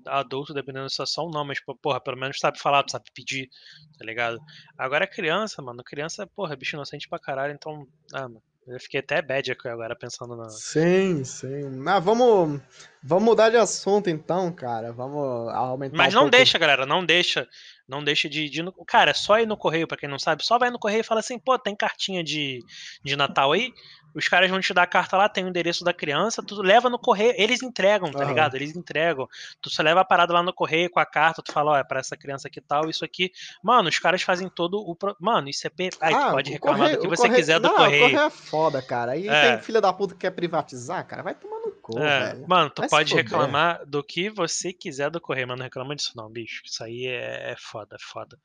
adulto, 0.07 0.53
dependendo 0.53 0.85
da 0.85 0.89
situação, 0.89 1.29
não, 1.29 1.45
mas, 1.45 1.59
porra, 1.81 2.01
pelo 2.01 2.17
menos 2.17 2.39
sabe 2.39 2.59
falar, 2.59 2.83
sabe 2.89 3.05
pedir, 3.13 3.49
tá 3.97 4.05
ligado? 4.05 4.39
Agora 4.77 5.07
criança, 5.07 5.61
mano, 5.61 5.83
criança, 5.83 6.27
porra, 6.27 6.53
é 6.53 6.57
bicho 6.57 6.75
inocente 6.75 7.07
pra 7.07 7.19
caralho, 7.19 7.53
então, 7.53 7.87
ah, 8.13 8.27
mano, 8.27 8.41
Eu 8.69 8.79
fiquei 8.79 8.99
até 8.99 9.21
bad 9.21 9.51
aqui 9.51 9.67
agora 9.67 9.95
pensando 9.95 10.35
na. 10.35 10.47
Sim, 10.49 11.23
sim. 11.23 11.69
Mas 11.71 12.03
vamos, 12.03 12.61
vamos 13.01 13.23
mudar 13.23 13.49
de 13.49 13.57
assunto 13.57 14.09
então, 14.09 14.51
cara. 14.51 14.91
Vamos 14.93 15.49
aumentar 15.53 15.97
Mas 15.97 16.13
um 16.13 16.17
não 16.17 16.21
pouco- 16.23 16.37
deixa, 16.37 16.57
galera, 16.59 16.85
não 16.85 17.03
deixa. 17.03 17.47
Não 17.89 18.03
deixa 18.03 18.29
de, 18.29 18.47
de. 18.49 18.63
Cara, 18.85 19.11
é 19.11 19.13
só 19.15 19.39
ir 19.39 19.47
no 19.47 19.57
correio, 19.57 19.87
pra 19.87 19.97
quem 19.97 20.07
não 20.07 20.19
sabe. 20.19 20.45
Só 20.45 20.59
vai 20.59 20.69
no 20.69 20.77
correio 20.77 21.01
e 21.01 21.03
fala 21.03 21.19
assim, 21.21 21.39
pô, 21.39 21.57
tem 21.57 21.75
cartinha 21.75 22.23
de, 22.23 22.63
de 23.03 23.15
Natal 23.15 23.51
aí? 23.51 23.73
Os 24.15 24.27
caras 24.27 24.49
vão 24.49 24.59
te 24.59 24.73
dar 24.73 24.83
a 24.83 24.87
carta 24.87 25.15
lá, 25.17 25.29
tem 25.29 25.43
o 25.45 25.47
endereço 25.47 25.83
da 25.83 25.93
criança, 25.93 26.41
tu 26.43 26.61
leva 26.63 26.89
no 26.89 26.97
correio, 26.97 27.31
eles 27.37 27.61
entregam, 27.61 28.11
tá 28.11 28.19
Aham. 28.19 28.27
ligado? 28.27 28.55
Eles 28.55 28.75
entregam. 28.75 29.27
Tu 29.61 29.69
só 29.69 29.83
leva 29.83 30.01
a 30.01 30.05
parada 30.05 30.33
lá 30.33 30.41
no 30.41 30.51
correio 30.51 30.89
com 30.89 30.99
a 30.99 31.05
carta, 31.05 31.43
tu 31.43 31.51
fala, 31.51 31.71
ó, 31.71 31.77
é 31.77 31.83
pra 31.83 31.99
essa 31.99 32.17
criança 32.17 32.47
aqui 32.47 32.59
tal, 32.59 32.89
isso 32.89 33.05
aqui. 33.05 33.31
Mano, 33.63 33.87
os 33.89 33.99
caras 33.99 34.21
fazem 34.23 34.49
todo 34.49 34.79
o. 34.79 34.95
pro- 34.95 35.15
Mano, 35.19 35.47
isso 35.49 35.65
é. 35.67 35.69
Pe... 35.69 35.89
Aí 36.01 36.13
tu 36.13 36.17
Ah, 36.19 36.31
pode 36.31 36.49
o 36.49 36.53
reclamar 36.53 36.79
correio- 36.79 36.97
do 36.97 37.01
que 37.03 37.07
você 37.07 37.21
correio- 37.23 37.35
quiser 37.39 37.59
do 37.59 37.67
não, 37.67 37.75
correio. 37.75 38.05
O 38.05 38.09
correio 38.09 38.27
é 38.27 38.29
foda, 38.31 38.81
cara. 38.81 39.11
Aí 39.11 39.27
É. 39.27 39.51
tem 39.55 39.61
filha 39.63 39.79
da 39.81 39.93
puta 39.93 40.13
que 40.15 40.21
quer 40.21 40.31
privatizar, 40.31 41.05
cara. 41.07 41.21
Vai 41.21 41.35
tomar 41.35 41.59
cu, 41.93 41.99
É, 41.99 42.33
velho. 42.33 42.47
mano, 42.47 42.69
tu 42.69 42.83
se 42.83 42.89
pode 42.89 43.13
reclamar 43.15 43.85
do 43.85 44.03
que 44.03 44.29
você 44.29 44.71
quiser 44.73 45.09
do 45.09 45.19
correio, 45.21 45.47
mas 45.47 45.57
não 45.57 45.63
reclama 45.63 45.95
disso 45.95 46.13
não, 46.15 46.29
bicho. 46.29 46.61
Isso 46.65 46.83
aí 46.83 47.07
é, 47.07 47.51
é 47.51 47.55
foda, 47.57 47.95
é 47.95 47.99
foda. 48.01 48.37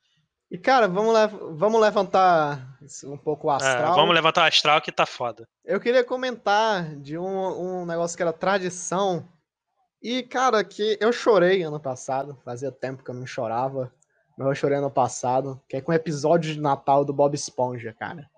E, 0.51 0.57
cara, 0.57 0.87
vamos, 0.87 1.13
lev- 1.13 1.39
vamos 1.57 1.81
levantar 1.81 2.77
um 3.05 3.17
pouco 3.17 3.47
o 3.47 3.51
É, 3.51 3.55
astral. 3.55 3.95
vamos 3.95 4.13
levantar 4.13 4.43
o 4.43 4.47
astral 4.47 4.79
que 4.81 4.91
tá 4.91 5.05
foda. 5.05 5.47
Eu 5.63 5.79
queria 5.79 6.03
comentar 6.03 6.95
de 6.97 7.17
um, 7.17 7.81
um 7.81 7.85
negócio 7.85 8.15
que 8.15 8.21
era 8.21 8.31
tradição. 8.31 9.27
E, 10.01 10.21
cara, 10.21 10.63
que 10.63 10.97
eu 11.01 11.11
chorei 11.11 11.63
ano 11.63 11.79
passado. 11.79 12.37
Fazia 12.45 12.71
tempo 12.71 13.03
que 13.03 13.09
eu 13.09 13.15
não 13.15 13.25
chorava. 13.25 13.91
Mas 14.37 14.47
eu 14.47 14.53
chorei 14.55 14.77
ano 14.77 14.91
passado. 14.91 15.59
Que 15.67 15.77
é 15.77 15.81
com 15.81 15.91
o 15.91 15.95
episódio 15.95 16.53
de 16.53 16.61
Natal 16.61 17.03
do 17.03 17.11
Bob 17.11 17.33
Esponja, 17.33 17.91
cara. 17.93 18.29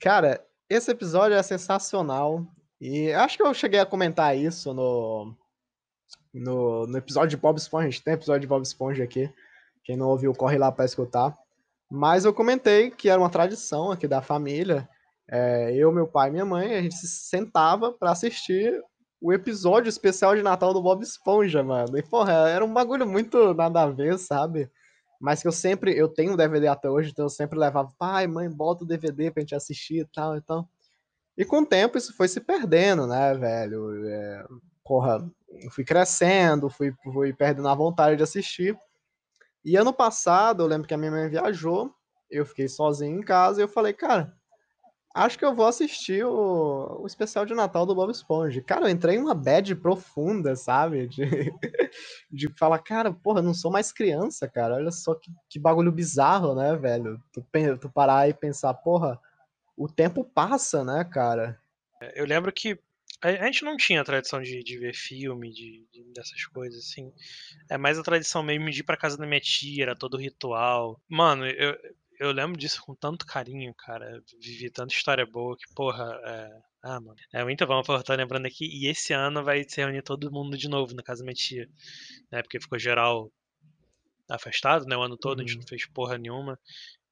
Cara, 0.00 0.44
esse 0.68 0.88
episódio 0.90 1.36
é 1.36 1.42
sensacional. 1.42 2.46
E 2.80 3.12
acho 3.12 3.36
que 3.36 3.42
eu 3.42 3.52
cheguei 3.52 3.78
a 3.78 3.86
comentar 3.86 4.36
isso 4.36 4.72
no, 4.72 5.34
no, 6.32 6.86
no 6.86 6.98
episódio 6.98 7.30
de 7.30 7.36
Bob 7.36 7.58
Esponja. 7.58 7.88
A 7.88 7.90
gente 7.90 8.02
tem 8.02 8.14
episódio 8.14 8.40
de 8.40 8.46
Bob 8.46 8.62
Esponja 8.62 9.04
aqui. 9.04 9.30
Quem 9.84 9.96
não 9.96 10.08
ouviu, 10.08 10.32
corre 10.32 10.56
lá 10.56 10.72
pra 10.72 10.84
escutar. 10.84 11.34
Mas 11.90 12.24
eu 12.24 12.32
comentei 12.32 12.90
que 12.90 13.08
era 13.08 13.20
uma 13.20 13.28
tradição 13.28 13.90
aqui 13.90 14.08
da 14.08 14.22
família. 14.22 14.88
É, 15.30 15.74
eu, 15.74 15.92
meu 15.92 16.06
pai 16.06 16.28
e 16.28 16.32
minha 16.32 16.44
mãe, 16.44 16.74
a 16.74 16.82
gente 16.82 16.96
se 16.96 17.06
sentava 17.06 17.92
pra 17.92 18.12
assistir 18.12 18.80
o 19.20 19.32
episódio 19.32 19.88
especial 19.88 20.34
de 20.34 20.42
Natal 20.42 20.72
do 20.72 20.82
Bob 20.82 21.02
Esponja, 21.02 21.62
mano. 21.62 21.98
E, 21.98 22.02
porra, 22.02 22.32
era 22.48 22.64
um 22.64 22.72
bagulho 22.72 23.06
muito 23.06 23.52
nada 23.52 23.82
a 23.82 23.90
ver, 23.90 24.18
sabe? 24.18 24.70
Mas 25.20 25.42
que 25.42 25.48
eu 25.48 25.52
sempre, 25.52 25.94
eu 25.94 26.08
tenho 26.08 26.36
DVD 26.36 26.68
até 26.68 26.88
hoje, 26.88 27.10
então 27.10 27.26
eu 27.26 27.30
sempre 27.30 27.58
levava, 27.58 27.92
pai, 27.98 28.26
mãe, 28.26 28.48
bota 28.48 28.84
o 28.84 28.86
DVD 28.86 29.30
pra 29.30 29.42
gente 29.42 29.54
assistir 29.54 30.00
e 30.00 30.06
tal, 30.06 30.36
então. 30.36 30.66
E 31.36 31.44
com 31.44 31.60
o 31.60 31.66
tempo 31.66 31.96
isso 31.96 32.14
foi 32.16 32.28
se 32.28 32.40
perdendo, 32.40 33.06
né, 33.06 33.34
velho? 33.34 34.06
É, 34.06 34.44
porra, 34.84 35.30
fui 35.70 35.84
crescendo, 35.84 36.68
fui, 36.68 36.92
fui 37.12 37.32
perdendo 37.32 37.68
a 37.68 37.74
vontade 37.74 38.16
de 38.16 38.22
assistir. 38.22 38.76
E 39.64 39.76
ano 39.76 39.92
passado, 39.92 40.62
eu 40.62 40.66
lembro 40.66 40.88
que 40.88 40.94
a 40.94 40.98
minha 40.98 41.10
mãe 41.10 41.28
viajou, 41.28 41.94
eu 42.30 42.46
fiquei 42.46 42.68
sozinho 42.68 43.18
em 43.18 43.22
casa 43.22 43.60
e 43.60 43.64
eu 43.64 43.68
falei, 43.68 43.92
cara, 43.92 44.34
acho 45.14 45.38
que 45.38 45.44
eu 45.44 45.54
vou 45.54 45.66
assistir 45.66 46.24
o, 46.24 47.02
o 47.02 47.06
especial 47.06 47.44
de 47.44 47.54
Natal 47.54 47.84
do 47.84 47.94
Bob 47.94 48.10
Esponja. 48.10 48.62
Cara, 48.62 48.86
eu 48.86 48.90
entrei 48.90 49.16
em 49.16 49.18
uma 49.18 49.34
bad 49.34 49.74
profunda, 49.76 50.54
sabe? 50.56 51.08
De, 51.08 51.24
de 52.30 52.48
falar, 52.56 52.78
cara, 52.78 53.12
porra, 53.12 53.40
eu 53.40 53.44
não 53.44 53.54
sou 53.54 53.70
mais 53.70 53.92
criança, 53.92 54.48
cara. 54.48 54.76
Olha 54.76 54.90
só 54.90 55.14
que, 55.14 55.30
que 55.48 55.58
bagulho 55.58 55.92
bizarro, 55.92 56.54
né, 56.54 56.76
velho? 56.76 57.20
Tu, 57.32 57.44
tu 57.80 57.90
parar 57.90 58.28
e 58.28 58.34
pensar, 58.34 58.72
porra, 58.74 59.20
o 59.84 59.88
tempo 59.88 60.24
passa, 60.24 60.84
né, 60.84 61.04
cara? 61.04 61.58
Eu 62.14 62.24
lembro 62.26 62.52
que 62.52 62.78
a 63.22 63.46
gente 63.46 63.64
não 63.64 63.76
tinha 63.76 64.00
a 64.00 64.04
tradição 64.04 64.40
de, 64.40 64.62
de 64.62 64.78
ver 64.78 64.94
filme, 64.94 65.52
de, 65.52 65.86
de- 65.92 66.12
dessas 66.14 66.44
coisas, 66.46 66.78
assim. 66.84 67.12
É 67.70 67.78
mais 67.78 67.98
a 67.98 68.02
tradição 68.02 68.42
mesmo 68.42 68.70
de 68.70 68.80
ir 68.80 68.84
pra 68.84 68.96
casa 68.96 69.18
da 69.18 69.26
minha 69.26 69.40
tia, 69.40 69.82
era 69.84 69.96
todo 69.96 70.16
ritual. 70.16 71.00
Mano, 71.08 71.46
eu, 71.46 71.76
eu 72.18 72.32
lembro 72.32 72.58
disso 72.58 72.82
com 72.84 72.94
tanto 72.94 73.26
carinho, 73.26 73.74
cara. 73.74 74.22
Vivi 74.40 74.70
tanta 74.70 74.94
história 74.94 75.26
boa 75.26 75.56
que, 75.56 75.72
porra, 75.74 76.20
é... 76.24 76.50
Ah, 76.82 77.00
mano. 77.00 77.16
É 77.34 77.44
muito 77.44 77.66
bom, 77.66 77.82
porra, 77.82 78.02
tô 78.02 78.14
lembrando 78.14 78.46
aqui. 78.46 78.64
E 78.66 78.88
esse 78.88 79.12
ano 79.12 79.44
vai 79.44 79.64
se 79.68 79.80
reunir 79.82 80.02
todo 80.02 80.32
mundo 80.32 80.56
de 80.56 80.68
novo 80.68 80.94
na 80.94 81.02
casa 81.02 81.20
da 81.20 81.26
minha 81.26 81.34
tia. 81.34 81.68
Né? 82.32 82.42
Porque 82.42 82.60
ficou 82.60 82.78
geral 82.78 83.30
afastado, 84.30 84.84
né? 84.86 84.96
O 84.96 85.02
ano 85.02 85.16
todo, 85.16 85.40
a 85.40 85.42
gente 85.42 85.54
Uhum. 85.54 85.60
não 85.60 85.68
fez 85.68 85.86
porra 85.86 86.16
nenhuma. 86.16 86.58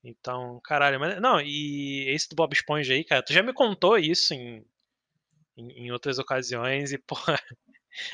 Então, 0.02 0.60
caralho, 0.64 0.98
mas. 1.00 1.20
Não, 1.20 1.40
e 1.40 2.08
esse 2.08 2.28
do 2.28 2.36
Bob 2.36 2.52
Esponja 2.52 2.94
aí, 2.94 3.04
cara, 3.04 3.22
tu 3.22 3.32
já 3.32 3.42
me 3.42 3.52
contou 3.52 3.98
isso 3.98 4.32
em, 4.34 4.64
em, 5.56 5.86
em 5.86 5.92
outras 5.92 6.18
ocasiões 6.18 6.92
e, 6.92 6.98
porra. 6.98 7.38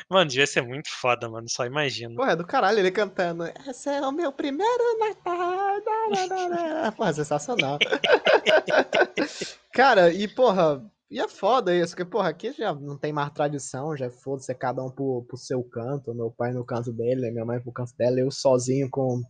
Mano, 0.08 0.30
devia 0.30 0.46
ser 0.46 0.62
muito 0.62 0.88
foda, 0.88 1.28
mano. 1.28 1.46
Só 1.46 1.66
imagino. 1.66 2.16
Porra, 2.16 2.32
é 2.32 2.36
do 2.36 2.46
caralho 2.46 2.78
ele 2.78 2.90
cantando. 2.90 3.44
Esse 3.68 3.90
é 3.90 4.00
o 4.00 4.12
meu 4.12 4.32
primeiro 4.32 4.98
Natal. 4.98 5.82
dararara." 5.84 6.92
Porra, 6.92 7.12
sensacional. 7.12 7.78
Cara, 9.74 10.10
e 10.10 10.26
porra, 10.26 10.82
e 11.10 11.20
é 11.20 11.28
foda 11.28 11.74
isso, 11.74 11.94
porque, 11.94 12.04
porra, 12.04 12.30
aqui 12.30 12.52
já 12.52 12.74
não 12.74 12.96
tem 12.96 13.12
mais 13.12 13.30
tradição, 13.30 13.96
já 13.96 14.10
foda-se 14.10 14.50
é 14.50 14.54
cada 14.54 14.82
um 14.82 14.90
pro, 14.90 15.24
pro 15.28 15.36
seu 15.36 15.62
canto, 15.62 16.14
meu 16.14 16.30
pai 16.30 16.52
no 16.52 16.64
canto 16.64 16.92
dele, 16.92 17.30
minha 17.30 17.44
mãe 17.44 17.60
pro 17.60 17.72
canto 17.72 17.94
dela, 17.96 18.18
eu 18.18 18.30
sozinho 18.30 18.88
com, 18.90 19.22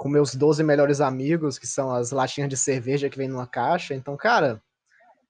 com 0.00 0.08
meus 0.08 0.34
12 0.34 0.64
melhores 0.64 0.98
amigos, 1.02 1.58
que 1.58 1.66
são 1.66 1.90
as 1.94 2.10
latinhas 2.10 2.48
de 2.48 2.56
cerveja 2.56 3.10
que 3.10 3.18
vem 3.18 3.28
numa 3.28 3.46
caixa, 3.46 3.94
então, 3.94 4.16
cara, 4.16 4.58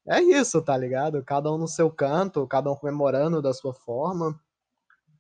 é 0.07 0.23
isso, 0.23 0.63
tá 0.63 0.77
ligado? 0.77 1.25
Cada 1.25 1.53
um 1.53 1.59
no 1.59 1.67
seu 1.67 1.91
canto, 1.91 2.47
cada 2.47 2.71
um 2.71 2.77
comemorando 2.77 3.43
da 3.43 3.53
sua 3.53 3.75
forma. 3.75 4.41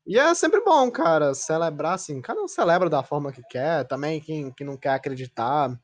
E 0.06 0.16
é 0.16 0.32
sempre 0.36 0.60
bom, 0.60 0.88
cara, 0.88 1.34
celebrar 1.34 1.94
assim, 1.94 2.22
cada 2.22 2.40
um 2.40 2.46
celebra 2.46 2.88
da 2.88 3.02
forma 3.02 3.32
que 3.32 3.42
quer, 3.42 3.88
também 3.88 4.20
quem, 4.20 4.52
quem 4.52 4.64
não 4.64 4.76
quer 4.76 4.90
acreditar, 4.90 5.76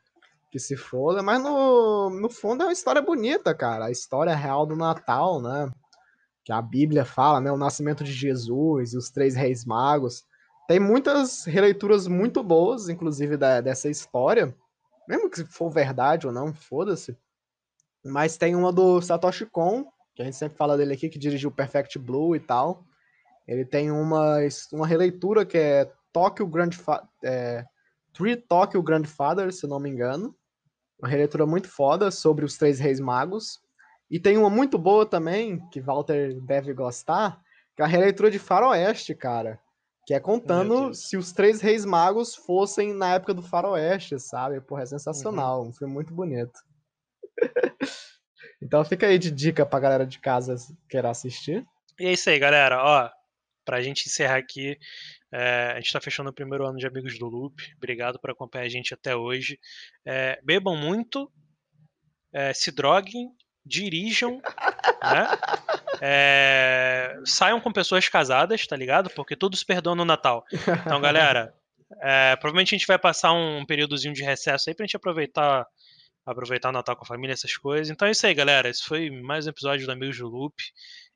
que 0.49 0.61
se 0.61 0.77
foda, 0.77 1.21
mas 1.21 1.43
no, 1.43 2.09
no 2.09 2.31
fundo 2.31 2.63
é 2.63 2.67
uma 2.67 2.73
história 2.73 3.03
bonita, 3.03 3.53
cara, 3.53 3.87
a 3.87 3.91
história 3.91 4.37
real 4.37 4.65
do 4.65 4.77
Natal, 4.77 5.43
né? 5.43 5.69
Que 6.45 6.53
a 6.53 6.63
Bíblia 6.63 7.05
fala, 7.05 7.41
né? 7.41 7.51
O 7.51 7.57
nascimento 7.57 8.05
de 8.05 8.13
Jesus 8.13 8.93
e 8.93 8.97
os 8.97 9.11
três 9.11 9.35
reis 9.35 9.65
magos. 9.65 10.25
Tem 10.67 10.81
muitas 10.81 11.45
releituras 11.45 12.07
muito 12.09 12.43
boas, 12.43 12.89
inclusive, 12.89 13.37
da- 13.37 13.61
dessa 13.61 13.89
história, 13.89 14.55
mesmo 15.09 15.31
que 15.31 15.45
for 15.45 15.71
verdade 15.71 16.27
ou 16.27 16.33
não, 16.33 16.53
foda-se. 16.53 17.17
Mas 18.05 18.37
tem 18.37 18.55
uma 18.55 18.73
do 18.73 19.01
Satoshi 19.01 19.47
Kon, 19.47 19.85
que 20.15 20.23
a 20.23 20.25
gente 20.25 20.37
sempre 20.37 20.57
fala 20.57 20.77
dele 20.77 20.95
aqui, 20.95 21.09
que 21.09 21.19
dirigiu 21.19 21.51
Perfect 21.51 21.99
Blue 21.99 22.35
e 22.35 22.41
tal. 22.41 22.85
Ele 23.47 23.65
tem 23.65 23.91
uma, 23.91 24.39
uma 24.73 24.87
releitura 24.87 25.45
que 25.45 25.59
é 25.59 25.93
Tokyo 26.13 26.47
Grandfather. 26.47 27.07
É, 27.23 27.65
Three 28.13 28.37
Tokyo 28.37 28.83
Grandfather, 28.83 29.53
se 29.53 29.67
não 29.67 29.79
me 29.79 29.91
engano. 29.91 30.35
Uma 30.99 31.09
releitura 31.09 31.45
muito 31.47 31.69
foda 31.69 32.11
sobre 32.11 32.45
os 32.45 32.57
três 32.57 32.81
reis 32.81 32.99
magos. 32.99 33.61
E 34.11 34.19
tem 34.19 34.39
uma 34.39 34.49
muito 34.49 34.79
boa 34.79 35.05
também, 35.05 35.61
que 35.69 35.81
Walter 35.81 36.41
deve 36.41 36.73
gostar, 36.73 37.41
que 37.77 37.83
é 37.83 37.85
a 37.85 37.89
releitura 37.89 38.31
de 38.31 38.39
Faroeste, 38.39 39.15
cara. 39.15 39.61
Que 40.07 40.15
é 40.15 40.21
contando 40.21 40.95
se 40.95 41.17
os 41.17 41.33
três 41.33 41.61
reis 41.61 41.85
magos 41.85 42.37
fossem 42.37 42.95
na 42.95 43.15
época 43.15 43.35
do 43.35 43.43
Faroeste, 43.43 44.21
sabe? 44.21 44.61
Porra, 44.61 44.85
é 44.85 44.87
sensacional. 44.87 45.63
Uhum. 45.63 45.69
Um 45.69 45.73
filme 45.73 45.93
muito 45.93 46.15
bonito. 46.15 46.59
então 48.63 48.85
fica 48.85 49.09
aí 49.09 49.19
de 49.19 49.33
dica 49.33 49.67
pra 49.67 49.81
galera 49.81 50.07
de 50.07 50.21
casa 50.21 50.55
querer 50.89 51.09
assistir. 51.09 51.67
E 51.99 52.07
é 52.07 52.13
isso 52.13 52.31
aí, 52.31 52.39
galera. 52.39 52.85
Ó, 52.85 53.11
pra 53.65 53.83
gente 53.83 54.07
encerrar 54.07 54.37
aqui, 54.37 54.79
é, 55.33 55.73
a 55.73 55.81
gente 55.81 55.93
tá 55.93 56.01
fechando 56.01 56.31
o 56.31 56.35
primeiro 56.35 56.65
ano 56.65 56.79
de 56.79 56.87
Amigos 56.87 57.19
do 57.19 57.27
Loop. 57.27 57.61
Obrigado 57.77 58.21
por 58.21 58.31
acompanhar 58.31 58.65
a 58.65 58.69
gente 58.69 58.95
até 58.95 59.17
hoje. 59.17 59.59
É, 60.07 60.41
bebam 60.45 60.77
muito, 60.77 61.31
é, 62.33 62.55
se 62.55 62.71
droguem, 62.71 63.29
dirijam, 63.65 64.41
né? 65.03 65.27
É, 66.01 67.19
saiam 67.25 67.61
com 67.61 67.73
pessoas 67.73 68.09
casadas, 68.09 68.67
tá 68.67 68.77
ligado? 68.77 69.11
Porque 69.11 69.37
tudo 69.37 69.57
se 69.57 69.65
perdoa 69.65 69.95
no 69.95 70.05
Natal. 70.05 70.45
Então, 70.87 71.01
galera, 71.01 71.53
é, 72.01 72.37
provavelmente 72.37 72.75
a 72.75 72.79
gente 72.79 72.87
vai 72.87 72.99
passar 72.99 73.33
um 73.33 73.65
períodozinho 73.65 74.15
de 74.15 74.23
recesso 74.23 74.69
aí 74.69 74.75
pra 74.75 74.85
gente 74.85 74.97
aproveitar 74.97 75.67
aproveitar 76.25 76.71
o 76.71 76.73
Natal 76.73 76.97
com 76.97 77.05
a 77.05 77.07
família, 77.07 77.35
essas 77.35 77.57
coisas. 77.57 77.89
Então 77.89 78.09
é 78.09 78.11
isso 78.11 78.27
aí, 78.27 78.35
galera. 78.35 78.69
Esse 78.69 78.83
foi 78.83 79.11
mais 79.11 79.47
um 79.47 79.51
episódio 79.51 79.87
do 79.87 79.93
Amigos 79.93 80.19
do 80.19 80.27
Loop. 80.27 80.55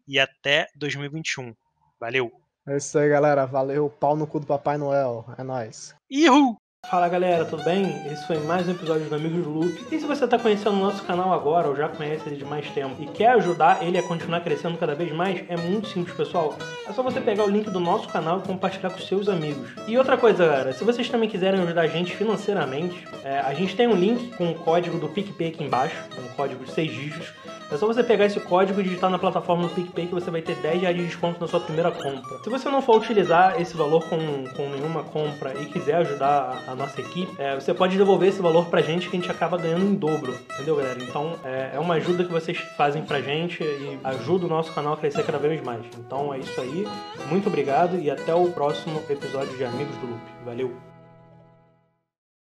E 0.07 0.19
até 0.19 0.69
2021. 0.77 1.55
Valeu! 1.99 2.31
É 2.67 2.77
isso 2.77 2.97
aí, 2.99 3.09
galera. 3.09 3.47
Valeu. 3.47 3.91
Pau 3.91 4.17
no 4.17 4.27
cu 4.27 4.39
do 4.39 4.47
Papai 4.47 4.79
Noel. 4.79 5.25
É 5.37 5.43
nóis. 5.43 5.95
Ihu! 6.09 6.60
Fala 6.89 7.09
galera, 7.09 7.45
tudo 7.45 7.63
bem? 7.63 7.85
Esse 8.11 8.27
foi 8.27 8.39
mais 8.39 8.67
um 8.67 8.73
episódio 8.73 9.09
do 9.09 9.15
Amigos 9.15 9.47
Loop. 9.47 9.95
E 9.95 10.01
se 10.01 10.07
você 10.07 10.25
está 10.25 10.39
conhecendo 10.39 10.77
o 10.77 10.81
nosso 10.81 11.05
canal 11.05 11.33
agora 11.33 11.69
ou 11.69 11.77
já 11.77 11.89
conhece 11.89 12.27
ele 12.29 12.37
de 12.37 12.45
mais 12.45 12.69
tempo 12.71 13.01
e 13.01 13.07
quer 13.07 13.29
ajudar 13.33 13.85
ele 13.85 13.97
a 13.97 14.03
continuar 14.03 14.41
crescendo 14.41 14.77
cada 14.77 14.95
vez 14.95 15.13
mais, 15.13 15.45
é 15.49 15.57
muito 15.57 15.87
simples, 15.89 16.17
pessoal. 16.17 16.57
É 16.89 16.93
só 16.93 17.03
você 17.03 17.21
pegar 17.21 17.45
o 17.45 17.51
link 17.51 17.71
do 17.71 17.79
nosso 17.79 18.09
canal 18.09 18.39
e 18.41 18.43
compartilhar 18.43 18.91
com 18.91 18.99
seus 18.99 19.29
amigos. 19.29 19.71
E 19.87 19.97
outra 19.97 20.17
coisa, 20.17 20.45
galera, 20.45 20.73
se 20.73 20.83
vocês 20.83 21.09
também 21.09 21.29
quiserem 21.29 21.61
ajudar 21.61 21.83
a 21.83 21.87
gente 21.87 22.17
financeiramente, 22.17 23.07
é, 23.23 23.39
a 23.39 23.55
gente 23.55 23.77
tem 23.77 23.87
um 23.87 23.95
link 23.95 24.35
com 24.37 24.51
o 24.51 24.55
código 24.55 24.99
do 24.99 25.09
PicPay 25.09 25.49
aqui 25.49 25.63
embaixo, 25.63 25.97
um 26.19 26.35
código 26.35 26.65
de 26.65 26.73
6 26.73 26.91
dígitos. 26.91 27.33
É 27.71 27.77
só 27.77 27.87
você 27.87 28.03
pegar 28.03 28.27
esse 28.27 28.41
código 28.41 28.81
e 28.81 28.83
digitar 28.83 29.09
na 29.09 29.19
plataforma 29.19 29.69
do 29.69 29.75
PicPay 29.75 30.09
que 30.09 30.15
você 30.15 30.29
vai 30.29 30.43
ter 30.43 30.57
10 30.57 30.81
reais 30.81 30.97
de 30.97 31.07
desconto 31.07 31.41
na 31.41 31.47
sua 31.47 31.61
primeira 31.61 31.93
compra. 31.93 32.43
Se 32.43 32.51
você 32.51 32.69
não 32.69 32.83
for 32.83 32.97
utilizar 32.97 33.61
esse 33.61 33.77
valor 33.77 34.03
com, 34.09 34.19
com 34.57 34.69
nenhuma 34.71 35.05
compra 35.05 35.55
e 35.55 35.67
quiser 35.67 35.95
ajudar 35.99 36.65
a, 36.67 36.70
a 36.71 36.77
nossa 36.77 37.01
equipe, 37.01 37.33
é, 37.39 37.55
você 37.55 37.75
pode 37.75 37.97
devolver 37.97 38.29
esse 38.29 38.41
valor 38.41 38.67
pra 38.67 38.81
gente 38.81 39.09
que 39.09 39.17
a 39.17 39.21
gente 39.21 39.31
acaba 39.31 39.59
ganhando 39.59 39.85
em 39.85 39.95
dobro. 39.95 40.35
Entendeu, 40.55 40.77
galera? 40.77 41.03
Então 41.03 41.35
é, 41.45 41.73
é 41.75 41.79
uma 41.81 41.95
ajuda 41.95 42.25
que 42.25 42.31
vocês 42.31 42.59
fazem 42.77 43.03
pra 43.03 43.21
gente 43.21 43.63
e 43.63 43.99
ajuda 44.05 44.47
o 44.47 44.49
nosso 44.49 44.73
canal 44.73 44.95
a 44.95 44.97
crescer 44.97 45.25
cada 45.25 45.39
vez 45.39 45.61
mais. 45.63 45.85
Então 45.99 46.33
é 46.33 46.39
isso 46.39 46.61
aí. 46.61 46.87
Muito 47.29 47.49
obrigado 47.49 47.99
e 47.99 48.11
até 48.11 48.35
o 48.35 48.51
próximo 48.53 49.03
episódio 49.09 49.57
de 49.57 49.65
Amigos 49.65 49.97
do 49.97 50.07
Loop. 50.07 50.23
Valeu! 50.45 50.90